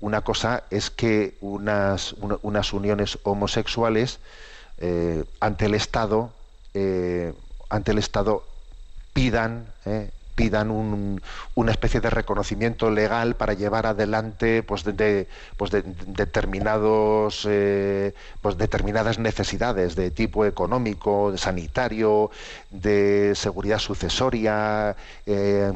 [0.00, 4.20] una cosa es que unas, una, unas uniones homosexuales
[4.78, 6.32] eh, ante el Estado,
[6.74, 7.34] eh,
[7.68, 8.44] ante el Estado
[9.12, 11.20] pidan, eh, pidan un,
[11.56, 15.26] una especie de reconocimiento legal para llevar adelante pues, de,
[15.56, 22.30] pues de, determinados eh, pues determinadas necesidades de tipo económico, de sanitario,
[22.70, 24.94] de seguridad sucesoria,
[25.26, 25.72] eh,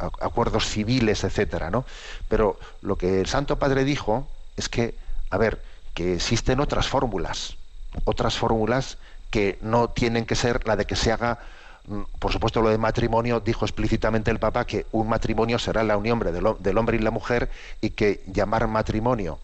[0.00, 1.84] acuerdos civiles, etcétera, ¿no?
[2.28, 4.26] Pero lo que el Santo Padre dijo
[4.56, 4.96] es que,
[5.30, 5.62] a ver,
[5.94, 7.56] que existen otras fórmulas,
[8.02, 8.98] otras fórmulas
[9.30, 11.38] que no tienen que ser la de que se haga
[12.18, 16.18] por supuesto, lo de matrimonio, dijo explícitamente el Papa que un matrimonio será la unión
[16.18, 19.38] del hombre y la mujer y que llamar matrimonio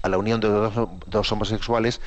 [0.00, 0.48] a la unión de
[1.06, 2.00] dos, homosexuales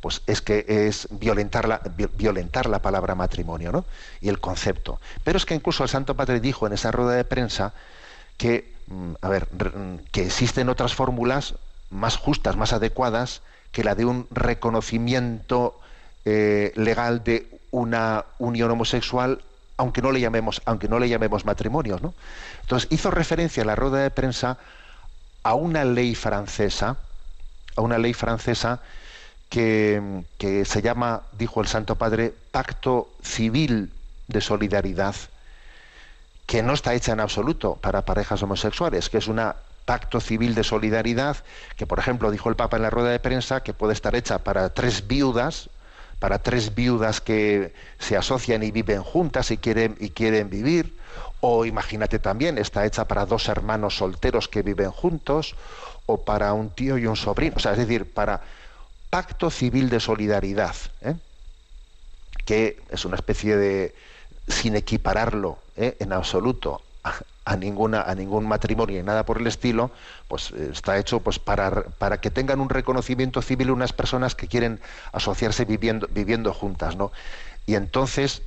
[0.00, 1.80] pues es que es violentar la,
[2.16, 3.84] violentar la palabra matrimonio ¿no?
[4.20, 5.00] y el concepto.
[5.24, 7.72] Pero es que incluso el Santo Padre dijo en esa rueda de prensa
[8.36, 9.48] que, mm, a ver,
[10.12, 11.54] que existen otras fórmulas
[11.90, 13.42] más justas, más adecuadas
[13.72, 15.80] que la de un reconocimiento
[16.28, 19.40] eh, legal de una unión homosexual
[19.76, 22.14] aunque no le llamemos aunque no le llamemos matrimonio ¿no?
[22.62, 24.58] entonces hizo referencia a la rueda de prensa
[25.44, 26.96] a una ley francesa
[27.76, 28.80] a una ley francesa
[29.48, 33.92] que, que se llama dijo el Santo Padre pacto civil
[34.26, 35.14] de solidaridad
[36.46, 39.54] que no está hecha en absoluto para parejas homosexuales que es una
[39.84, 41.36] pacto civil de solidaridad
[41.76, 44.38] que por ejemplo dijo el Papa en la rueda de prensa que puede estar hecha
[44.38, 45.70] para tres viudas
[46.18, 50.96] para tres viudas que se asocian y viven juntas y quieren, y quieren vivir,
[51.40, 55.54] o imagínate también, está hecha para dos hermanos solteros que viven juntos,
[56.06, 58.40] o para un tío y un sobrino, o sea, es decir, para
[59.10, 61.14] pacto civil de solidaridad, ¿eh?
[62.44, 63.94] que es una especie de,
[64.48, 65.96] sin equipararlo ¿eh?
[65.98, 66.82] en absoluto
[67.46, 69.92] a ninguna a ningún matrimonio y nada por el estilo
[70.28, 74.80] pues está hecho pues para, para que tengan un reconocimiento civil unas personas que quieren
[75.12, 77.12] asociarse viviendo viviendo juntas no
[77.64, 78.42] y entonces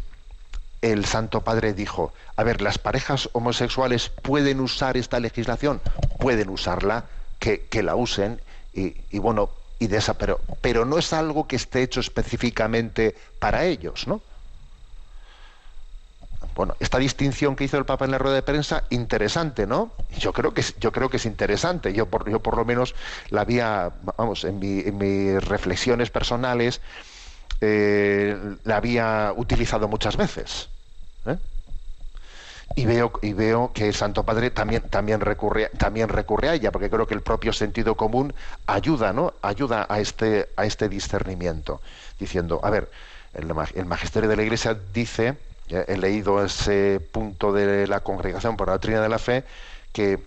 [0.81, 5.81] el Santo Padre dijo a ver las parejas homosexuales pueden usar esta legislación
[6.19, 7.05] pueden usarla
[7.39, 8.41] que, que la usen
[8.73, 13.15] y, y bueno y de esa pero pero no es algo que esté hecho específicamente
[13.39, 14.21] para ellos no
[16.59, 19.93] bueno, esta distinción que hizo el Papa en la rueda de prensa, interesante, ¿no?
[20.17, 21.93] Yo creo que, yo creo que es interesante.
[21.93, 22.95] Yo por, yo por lo menos
[23.29, 26.81] la había, vamos, en, mi, en mis reflexiones personales,
[27.61, 30.67] eh, la había utilizado muchas veces.
[31.27, 31.37] ¿eh?
[32.75, 36.73] Y veo, y veo que el Santo Padre también, también, recurre, también recurre a ella,
[36.73, 38.33] porque creo que el propio sentido común
[38.67, 39.33] ayuda, ¿no?
[39.41, 41.79] Ayuda a este, a este discernimiento,
[42.19, 42.91] diciendo, a ver,
[43.33, 45.37] el magisterio de la Iglesia dice
[45.69, 49.43] he leído ese punto de la congregación por la doctrina de la fe
[49.93, 50.19] que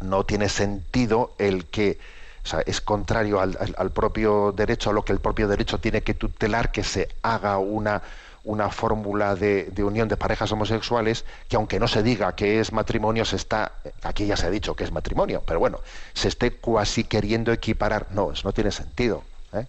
[0.00, 1.98] no tiene sentido el que
[2.44, 6.02] o sea, es contrario al, al, propio derecho, a lo que el propio derecho tiene
[6.02, 8.00] que tutelar, que se haga una,
[8.44, 12.72] una fórmula de, de, unión de parejas homosexuales, que aunque no se diga que es
[12.72, 15.80] matrimonio, se está, aquí ya se ha dicho que es matrimonio, pero bueno,
[16.14, 18.06] se esté cuasi queriendo equiparar.
[18.12, 19.24] No, eso no tiene sentido.
[19.52, 19.66] ¿eh?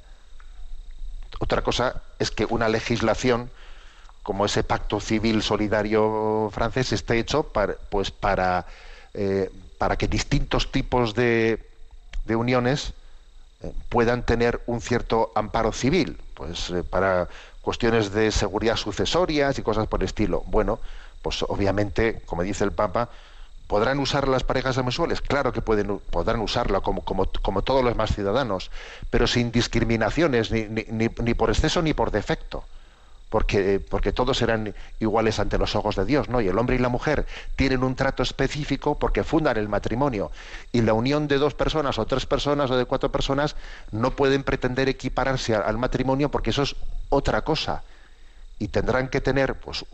[1.40, 3.52] Otra cosa es que una legislación
[4.30, 8.68] como ese pacto civil solidario francés esté hecho para, pues para,
[9.16, 9.50] eh,
[9.80, 11.58] para que distintos tipos de,
[12.26, 12.94] de uniones
[13.64, 17.28] eh, puedan tener un cierto amparo civil, pues eh, para
[17.64, 20.44] cuestiones de seguridad sucesorias y cosas por el estilo.
[20.46, 20.80] Bueno,
[21.24, 23.10] pues obviamente, como dice el Papa,
[23.66, 25.22] ¿podrán usar las parejas homosexuales?
[25.22, 28.70] Claro que pueden, podrán usarla como, como, como todos los demás ciudadanos,
[29.10, 32.64] pero sin discriminaciones, ni, ni, ni por exceso ni por defecto
[33.30, 36.42] porque, todos serán iguales ante los ojos de Dios, ¿no?
[36.42, 40.32] Y el hombre y la mujer tienen un trato específico porque fundan el matrimonio.
[40.72, 43.56] Y la unión de dos personas o tres personas o de cuatro personas
[43.92, 46.76] no pueden pretender equipararse al matrimonio porque eso es
[47.10, 47.84] otra cosa.
[48.58, 49.86] Y tendrán que tener pues,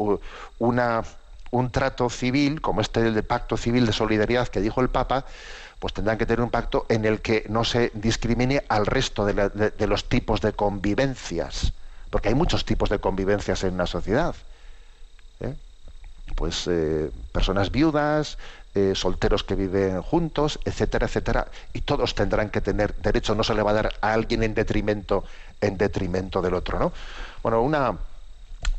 [0.58, 1.04] una,
[1.52, 5.26] un trato civil, como este del pacto civil de solidaridad que dijo el Papa,
[5.80, 9.88] pues tendrán que tener un pacto en el que no se discrimine al resto de
[9.88, 11.74] los tipos de convivencias
[12.10, 14.36] porque hay muchos tipos de convivencias en una sociedad.
[15.40, 15.54] ¿eh?
[16.36, 18.38] Pues eh, personas viudas,
[18.74, 23.54] eh, solteros que viven juntos, etcétera, etcétera, y todos tendrán que tener derecho, no se
[23.54, 25.24] le va a dar a alguien en detrimento,
[25.62, 26.92] en detrimento del otro, ¿no?
[27.42, 27.96] Bueno, una,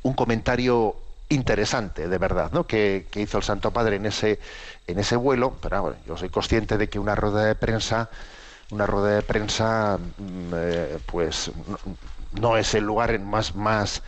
[0.03, 0.97] un comentario
[1.29, 2.67] interesante, de verdad, ¿no?
[2.67, 4.39] Que, hizo el Santo Padre en ese,
[4.87, 8.11] en ese vuelo, pero bueno, yo soy consciente de que una rueda de prensa,
[8.71, 10.53] una rueda de prensa, mm,
[11.07, 11.51] pues
[12.41, 14.03] no es el lugar más, más,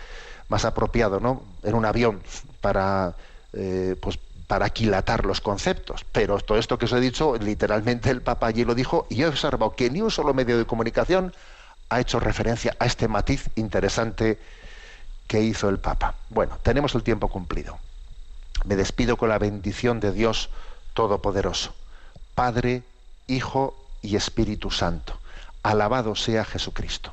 [0.49, 1.43] más apropiado, ¿no?
[1.63, 2.21] En un avión
[2.61, 3.15] para,
[3.53, 6.05] eh, pues, para aquilatar los conceptos.
[6.13, 9.27] Pero todo esto que os he dicho, literalmente el Papa allí lo dijo, y he
[9.27, 11.33] observado que ni un solo medio de comunicación
[11.91, 14.39] ha hecho referencia a este matiz interesante
[15.27, 16.15] que hizo el Papa.
[16.31, 17.79] Bueno, tenemos el tiempo cumplido.
[18.65, 20.51] Me despido con la bendición de Dios
[20.95, 21.75] Todopoderoso,
[22.35, 22.83] Padre,
[23.27, 25.19] Hijo y Espíritu Santo.
[25.63, 27.13] Alabado sea Jesucristo.